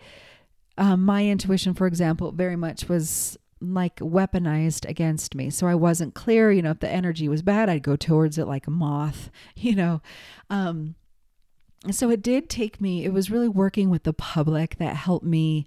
um, 0.76 1.04
my 1.04 1.26
intuition 1.26 1.74
for 1.74 1.86
example 1.86 2.32
very 2.32 2.56
much 2.56 2.88
was 2.88 3.38
like 3.60 3.96
weaponized 3.96 4.88
against 4.88 5.34
me. 5.34 5.50
So 5.50 5.66
i 5.66 5.74
wasn't 5.74 6.14
clear 6.14 6.50
you 6.50 6.62
know 6.62 6.70
if 6.70 6.80
the 6.80 6.88
energy 6.88 7.28
was 7.28 7.42
bad 7.42 7.68
i'd 7.68 7.82
go 7.82 7.96
towards 7.96 8.38
it 8.38 8.46
like 8.46 8.66
a 8.66 8.70
moth 8.70 9.30
you 9.56 9.74
know? 9.74 10.00
Um, 10.50 10.94
so 11.90 12.10
it 12.10 12.22
did 12.22 12.48
take 12.48 12.80
me 12.80 13.04
it 13.04 13.12
was 13.12 13.30
really 13.30 13.48
working 13.48 13.90
with 13.90 14.04
the 14.04 14.12
public 14.12 14.78
that 14.78 14.96
helped 14.96 15.24
me 15.24 15.66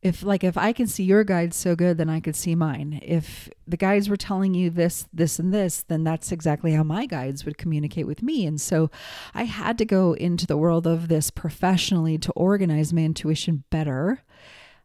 if 0.00 0.22
like 0.22 0.44
if 0.44 0.56
i 0.56 0.72
can 0.72 0.86
see 0.86 1.02
your 1.02 1.24
guides 1.24 1.56
so 1.56 1.74
good 1.74 1.98
then 1.98 2.08
i 2.08 2.20
could 2.20 2.36
see 2.36 2.54
mine. 2.54 3.00
If 3.02 3.48
the 3.66 3.76
guides 3.76 4.08
were 4.08 4.16
telling 4.16 4.54
you 4.54 4.70
this 4.70 5.08
this 5.12 5.38
and 5.38 5.52
this 5.52 5.82
then 5.82 6.04
that's 6.04 6.32
exactly 6.32 6.72
how 6.72 6.82
my 6.82 7.06
guides 7.06 7.44
would 7.44 7.58
communicate 7.58 8.06
with 8.06 8.22
me. 8.22 8.46
And 8.46 8.60
so 8.60 8.90
i 9.34 9.44
had 9.44 9.78
to 9.78 9.84
go 9.84 10.12
into 10.14 10.46
the 10.46 10.56
world 10.56 10.86
of 10.86 11.08
this 11.08 11.30
professionally 11.30 12.18
to 12.18 12.32
organize 12.32 12.92
my 12.92 13.02
intuition 13.02 13.64
better. 13.70 14.22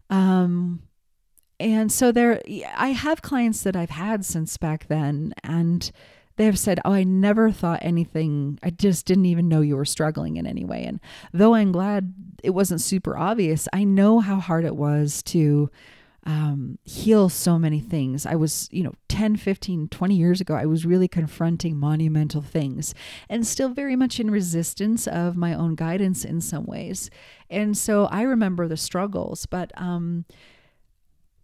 Um 0.10 0.84
and 1.60 1.92
so 1.92 2.12
there 2.12 2.42
i 2.76 2.90
have 2.90 3.22
clients 3.22 3.62
that 3.62 3.76
i've 3.76 3.92
had 3.92 4.26
since 4.26 4.58
back 4.58 4.88
then 4.88 5.34
and 5.44 5.92
they 6.36 6.46
have 6.46 6.60
said, 6.60 6.80
Oh, 6.86 6.94
I 6.94 7.04
never 7.04 7.52
thought 7.52 7.80
anything, 7.82 8.60
I 8.64 8.70
just 8.70 9.06
didn't 9.06 9.26
even 9.26 9.48
know 9.48 9.62
you 9.62 9.76
were 9.76 9.86
struggling 9.86 10.38
in 10.38 10.48
any 10.48 10.66
way. 10.66 10.84
And 10.84 11.00
though 11.32 11.54
I'm 11.56 11.72
glad 11.72 12.14
it 12.44 12.52
wasn't 12.52 12.82
super 12.82 13.18
obvious, 13.18 13.68
I 13.74 13.84
know 13.84 14.20
how 14.20 14.38
hard 14.38 14.66
it 14.66 14.76
was 14.76 15.22
to 15.24 15.70
um, 16.26 16.80
heal 16.84 17.28
so 17.30 17.60
many 17.60 17.80
things. 17.80 18.26
I 18.26 18.36
was, 18.36 18.70
you 18.72 18.84
know, 18.84 18.94
10, 19.10 19.36
15, 19.36 19.90
20 19.90 20.16
years 20.16 20.40
ago, 20.40 20.56
I 20.56 20.66
was 20.66 20.86
really 20.86 21.08
confronting 21.08 21.78
monumental 21.78 22.42
things 22.42 22.96
and 23.30 23.46
still 23.46 23.70
very 23.70 23.96
much 23.96 24.20
in 24.20 24.32
resistance 24.32 25.06
of 25.08 25.36
my 25.36 25.54
own 25.54 25.76
guidance 25.76 26.24
in 26.24 26.40
some 26.40 26.66
ways. 26.66 27.10
And 27.50 27.78
so 27.78 28.06
I 28.06 28.22
remember 28.22 28.68
the 28.68 28.78
struggles, 28.78 29.46
but, 29.46 29.72
um, 29.76 30.26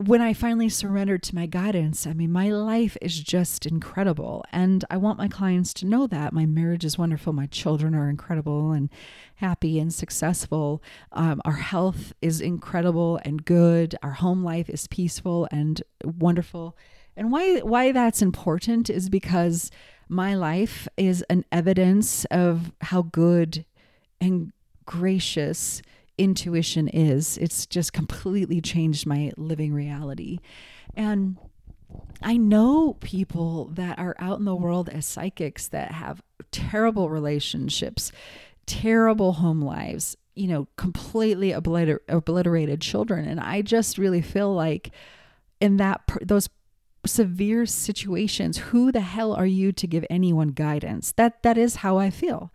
when 0.05 0.21
I 0.21 0.31
finally 0.31 0.69
surrendered 0.69 1.23
to 1.23 1.35
my 1.35 1.45
guidance, 1.45 2.07
I 2.07 2.13
mean, 2.13 2.31
my 2.31 2.51
life 2.51 2.95
is 3.01 3.19
just 3.19 3.65
incredible. 3.65 4.45
And 4.49 4.85
I 4.89 4.95
want 4.95 5.17
my 5.17 5.27
clients 5.27 5.73
to 5.75 5.85
know 5.85 6.07
that. 6.07 6.31
My 6.31 6.45
marriage 6.45 6.85
is 6.85 6.97
wonderful. 6.97 7.33
My 7.33 7.47
children 7.47 7.93
are 7.93 8.09
incredible 8.09 8.71
and 8.71 8.89
happy 9.35 9.77
and 9.77 9.93
successful. 9.93 10.81
Um, 11.11 11.41
our 11.43 11.57
health 11.57 12.13
is 12.21 12.39
incredible 12.39 13.19
and 13.25 13.43
good. 13.43 13.93
Our 14.01 14.13
home 14.13 14.41
life 14.41 14.69
is 14.69 14.87
peaceful 14.87 15.49
and 15.51 15.83
wonderful. 16.05 16.77
And 17.17 17.29
why, 17.29 17.59
why 17.59 17.91
that's 17.91 18.21
important 18.21 18.89
is 18.89 19.09
because 19.09 19.69
my 20.07 20.33
life 20.33 20.87
is 20.95 21.25
an 21.29 21.43
evidence 21.51 22.23
of 22.31 22.71
how 22.79 23.01
good 23.01 23.65
and 24.21 24.53
gracious 24.85 25.81
intuition 26.19 26.87
is. 26.87 27.37
It's 27.37 27.65
just 27.65 27.93
completely 27.93 28.61
changed 28.61 29.05
my 29.05 29.31
living 29.37 29.73
reality. 29.73 30.39
And 30.95 31.37
I 32.21 32.37
know 32.37 32.97
people 32.99 33.65
that 33.73 33.97
are 33.97 34.15
out 34.19 34.39
in 34.39 34.45
the 34.45 34.55
world 34.55 34.89
as 34.89 35.05
psychics 35.05 35.67
that 35.69 35.91
have 35.91 36.21
terrible 36.51 37.09
relationships, 37.09 38.11
terrible 38.65 39.33
home 39.33 39.61
lives, 39.61 40.17
you 40.35 40.47
know, 40.47 40.67
completely 40.75 41.51
obliter- 41.51 41.99
obliterated 42.07 42.81
children. 42.81 43.25
And 43.25 43.39
I 43.39 43.61
just 43.61 43.97
really 43.97 44.21
feel 44.21 44.53
like 44.53 44.91
in 45.61 45.77
that, 45.77 46.01
those 46.21 46.49
severe 47.05 47.65
situations, 47.65 48.57
who 48.57 48.91
the 48.91 48.99
hell 48.99 49.33
are 49.33 49.45
you 49.45 49.71
to 49.71 49.87
give 49.87 50.05
anyone 50.09 50.49
guidance? 50.49 51.13
That, 51.13 51.41
that 51.43 51.57
is 51.57 51.77
how 51.77 51.97
I 51.97 52.09
feel. 52.09 52.51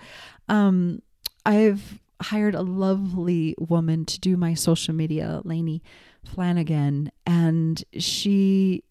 Um, 0.48 1.00
I've 1.46 1.98
hired 2.24 2.54
a 2.54 2.62
lovely 2.62 3.54
woman 3.58 4.04
to 4.06 4.18
do 4.20 4.36
my 4.36 4.54
social 4.54 4.94
media, 4.94 5.40
Lainey 5.44 5.82
Flanagan, 6.24 7.10
and 7.26 7.84
she, 7.98 8.82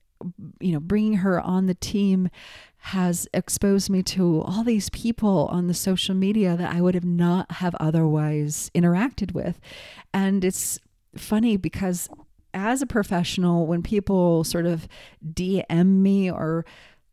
you 0.60 0.72
know, 0.72 0.80
bringing 0.80 1.16
her 1.16 1.42
on 1.42 1.66
the 1.66 1.74
team 1.74 2.30
has 2.78 3.28
exposed 3.34 3.90
me 3.90 4.04
to 4.04 4.42
all 4.42 4.64
these 4.64 4.90
people 4.90 5.48
on 5.50 5.68
the 5.68 5.74
social 5.74 6.14
media 6.14 6.58
that 6.58 6.74
I 6.74 6.82
would 6.82 6.96
have 6.96 7.06
not 7.06 7.50
have 7.54 7.76
otherwise 7.80 8.70
interacted 8.76 9.34
with. 9.34 9.60
And 10.14 10.44
it's 10.44 10.80
funny 11.16 11.56
because 11.56 12.10
as 12.54 12.82
a 12.82 12.86
professional, 12.86 13.66
when 13.66 13.82
people 13.82 14.44
sort 14.44 14.66
of 14.66 14.88
DM 15.26 16.02
me 16.02 16.30
or 16.30 16.66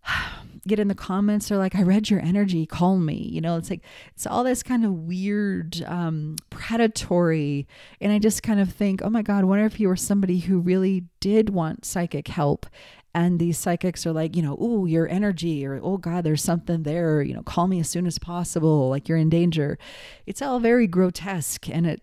get 0.66 0.78
in 0.78 0.88
the 0.88 0.94
comments. 0.94 1.48
They're 1.48 1.58
like 1.58 1.74
i 1.74 1.82
read 1.82 2.10
your 2.10 2.20
energy. 2.20 2.66
Call 2.66 2.98
me. 2.98 3.28
You 3.32 3.40
know 3.40 3.56
it's 3.56 3.70
like 3.70 3.82
it's 4.14 4.26
all 4.26 4.44
this 4.44 4.62
kind 4.62 4.84
of 4.84 4.92
weird 4.92 5.82
um, 5.86 6.36
predatory. 6.50 7.66
And 8.00 8.12
i 8.12 8.18
just 8.18 8.42
kind 8.42 8.60
of 8.60 8.72
think 8.72 9.00
oh 9.02 9.10
my 9.10 9.22
god 9.22 9.44
wonder 9.44 9.64
if 9.64 9.80
you 9.80 9.88
were 9.88 9.96
somebody 9.96 10.40
who 10.40 10.60
really 10.60 11.04
did 11.20 11.50
want 11.50 11.84
psychic 11.84 12.28
help 12.28 12.66
and 13.14 13.40
these 13.40 13.58
psychics 13.58 14.06
are 14.06 14.12
like 14.12 14.36
you 14.36 14.42
know 14.42 14.56
oh 14.60 14.86
your 14.86 15.08
energy 15.08 15.66
or 15.66 15.80
oh 15.82 15.96
god 15.96 16.24
there's 16.24 16.42
something 16.42 16.82
there. 16.82 17.22
You 17.22 17.34
know 17.34 17.42
call 17.42 17.66
me 17.66 17.80
as 17.80 17.88
soon 17.88 18.06
as 18.06 18.18
possible. 18.18 18.88
Like 18.88 19.08
you're 19.08 19.18
in 19.18 19.30
danger. 19.30 19.78
It's 20.26 20.42
all 20.42 20.60
very 20.60 20.86
grotesque 20.86 21.68
and 21.68 21.86
it 21.86 22.02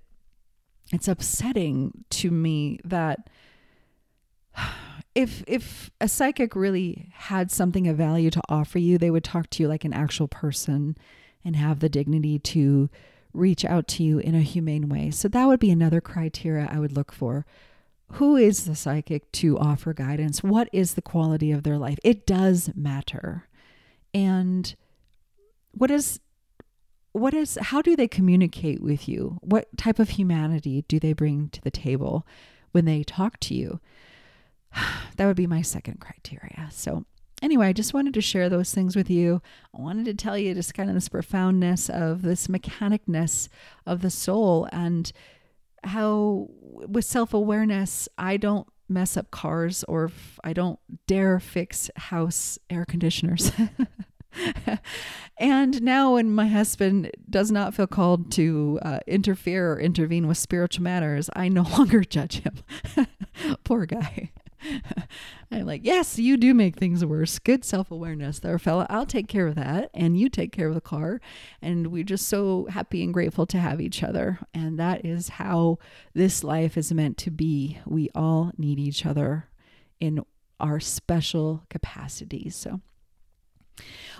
it's 0.91 1.07
upsetting 1.07 2.05
to 2.09 2.31
me 2.31 2.79
that 2.83 3.29
if 5.17 5.43
if 5.47 5.89
a 5.99 6.07
psychic 6.07 6.55
really 6.55 7.09
had 7.11 7.49
something 7.51 7.87
of 7.87 7.97
value 7.97 8.29
to 8.29 8.41
offer 8.49 8.77
you, 8.77 8.99
they 8.99 9.09
would 9.09 9.23
talk 9.23 9.49
to 9.49 9.63
you 9.63 9.67
like 9.67 9.83
an 9.83 9.93
actual 9.93 10.27
person 10.27 10.95
and 11.43 11.55
have 11.55 11.79
the 11.79 11.89
dignity 11.89 12.37
to 12.37 12.89
reach 13.33 13.65
out 13.65 13.87
to 13.87 14.03
you 14.03 14.19
in 14.19 14.35
a 14.35 14.41
humane 14.41 14.89
way. 14.89 15.09
So 15.09 15.27
that 15.27 15.45
would 15.47 15.59
be 15.59 15.71
another 15.71 16.01
criteria 16.01 16.69
I 16.71 16.79
would 16.79 16.91
look 16.91 17.11
for. 17.11 17.45
who 18.13 18.37
is 18.37 18.65
the 18.65 18.75
psychic 18.75 19.29
to 19.33 19.57
offer 19.57 19.93
guidance? 19.93 20.41
What 20.41 20.69
is 20.71 20.93
the 20.93 21.01
quality 21.01 21.51
of 21.51 21.63
their 21.63 21.77
life? 21.77 21.97
It 22.03 22.25
does 22.25 22.71
matter. 22.75 23.47
And 24.13 24.73
what 25.71 25.91
is 25.91 26.19
what 27.11 27.33
is 27.33 27.57
how 27.61 27.81
do 27.81 27.95
they 27.95 28.07
communicate 28.07 28.81
with 28.81 29.09
you? 29.09 29.39
What 29.41 29.75
type 29.77 29.99
of 29.99 30.09
humanity 30.11 30.85
do 30.87 30.99
they 30.99 31.13
bring 31.13 31.49
to 31.49 31.61
the 31.61 31.71
table 31.71 32.25
when 32.71 32.85
they 32.85 33.03
talk 33.03 33.39
to 33.41 33.55
you? 33.55 33.79
That 35.17 35.25
would 35.25 35.35
be 35.35 35.47
my 35.47 35.63
second 35.63 35.99
criteria. 35.99 36.69
So 36.71 37.03
anyway, 37.41 37.69
I 37.69 37.73
just 37.73 37.91
wanted 37.91 38.13
to 38.13 38.21
share 38.21 38.49
those 38.49 38.71
things 38.71 38.95
with 38.95 39.09
you. 39.09 39.41
I 39.75 39.81
wanted 39.81 40.05
to 40.05 40.13
tell 40.13 40.37
you 40.37 40.53
just 40.53 40.75
kind 40.75 40.89
of 40.89 40.95
this 40.95 41.09
profoundness 41.09 41.89
of 41.89 42.21
this 42.21 42.45
mechanicness 42.45 43.49
of 43.87 44.03
the 44.03 44.11
soul 44.11 44.69
and 44.71 45.11
how 45.83 46.49
with 46.51 47.05
self-awareness 47.05 48.07
I 48.15 48.37
don't 48.37 48.67
mess 48.89 49.17
up 49.17 49.31
cars 49.31 49.83
or 49.85 50.11
I 50.43 50.53
don't 50.53 50.79
dare 51.07 51.39
fix 51.39 51.89
house 51.95 52.59
air 52.69 52.85
conditioners. 52.85 53.51
and 55.37 55.81
now, 55.81 56.13
when 56.13 56.31
my 56.31 56.47
husband 56.47 57.11
does 57.29 57.51
not 57.51 57.73
feel 57.73 57.87
called 57.87 58.31
to 58.33 58.79
uh, 58.81 58.99
interfere 59.07 59.73
or 59.73 59.79
intervene 59.79 60.27
with 60.27 60.37
spiritual 60.37 60.83
matters, 60.83 61.29
I 61.35 61.49
no 61.49 61.63
longer 61.77 62.03
judge 62.03 62.41
him. 62.41 62.57
Poor 63.63 63.85
guy. 63.85 64.31
I'm 65.51 65.65
like, 65.65 65.81
yes, 65.83 66.19
you 66.19 66.37
do 66.37 66.53
make 66.53 66.75
things 66.75 67.05
worse. 67.05 67.39
Good 67.39 67.63
self 67.63 67.91
awareness 67.91 68.39
there, 68.39 68.59
fella. 68.59 68.85
I'll 68.89 69.05
take 69.05 69.27
care 69.27 69.47
of 69.47 69.55
that. 69.55 69.89
And 69.93 70.19
you 70.19 70.29
take 70.29 70.51
care 70.51 70.67
of 70.67 70.75
the 70.75 70.81
car. 70.81 71.21
And 71.61 71.87
we're 71.87 72.03
just 72.03 72.27
so 72.27 72.67
happy 72.69 73.03
and 73.03 73.13
grateful 73.13 73.45
to 73.47 73.59
have 73.59 73.79
each 73.79 74.03
other. 74.03 74.39
And 74.53 74.79
that 74.79 75.05
is 75.05 75.29
how 75.29 75.79
this 76.13 76.43
life 76.43 76.77
is 76.77 76.91
meant 76.91 77.17
to 77.19 77.31
be. 77.31 77.79
We 77.85 78.09
all 78.13 78.51
need 78.57 78.79
each 78.79 79.05
other 79.05 79.47
in 79.99 80.23
our 80.59 80.79
special 80.79 81.63
capacities. 81.69 82.55
So, 82.55 82.81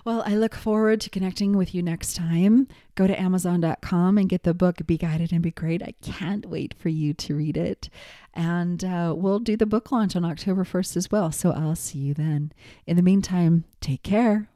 well, 0.05 0.24
I 0.26 0.36
look 0.36 0.55
forward 0.55 1.01
to 1.01 1.10
connecting 1.10 1.58
with 1.58 1.76
you 1.76 1.84
next 1.84 2.16
time. 2.16 2.68
Go 2.95 3.08
to 3.08 3.20
Amazon.com 3.20 4.18
and 4.18 4.30
get 4.30 4.43
the 4.43 4.53
book 4.53 4.86
Be 4.86 4.97
Guided 4.97 5.32
and 5.32 5.41
Be 5.41 5.51
Great. 5.51 5.84
I 5.84 5.93
can't 6.01 6.45
wait 6.45 6.74
for 6.78 6.89
you 6.89 7.14
to 7.14 7.36
read 7.36 7.58
it. 7.58 7.89
And 8.34 8.84
uh, 8.84 9.14
we'll 9.18 9.39
do 9.39 9.58
the 9.58 9.66
book 9.66 9.91
launch 9.91 10.16
on 10.16 10.24
October 10.24 10.64
1st 10.64 10.97
as 10.97 11.12
well. 11.12 11.32
So 11.32 11.51
I'll 11.51 11.76
see 11.76 11.99
you 11.99 12.14
then. 12.14 12.51
In 12.86 12.95
the 12.95 13.01
meantime, 13.01 13.66
take 13.82 14.03
care. 14.03 14.49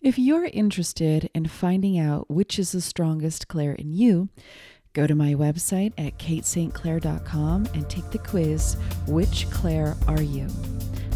If 0.00 0.18
you're 0.18 0.44
interested 0.44 1.30
in 1.34 1.48
finding 1.48 1.98
out 1.98 2.30
which 2.30 2.58
is 2.58 2.72
the 2.72 2.82
strongest 2.82 3.48
Clair 3.48 3.72
in 3.72 3.94
you, 3.94 4.28
go 4.92 5.06
to 5.06 5.14
my 5.14 5.32
website 5.32 5.94
at 5.96 6.18
katestclair.com 6.18 7.68
and 7.72 7.88
take 7.88 8.10
the 8.10 8.18
quiz 8.18 8.76
Which 9.06 9.48
Clair 9.50 9.96
Are 10.06 10.20
You? 10.20 10.48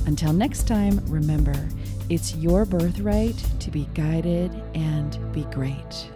Until 0.07 0.33
next 0.33 0.67
time, 0.67 1.01
remember, 1.07 1.69
it's 2.09 2.35
your 2.37 2.65
birthright 2.65 3.37
to 3.61 3.71
be 3.71 3.89
guided 3.95 4.53
and 4.75 5.33
be 5.33 5.45
great. 5.45 6.11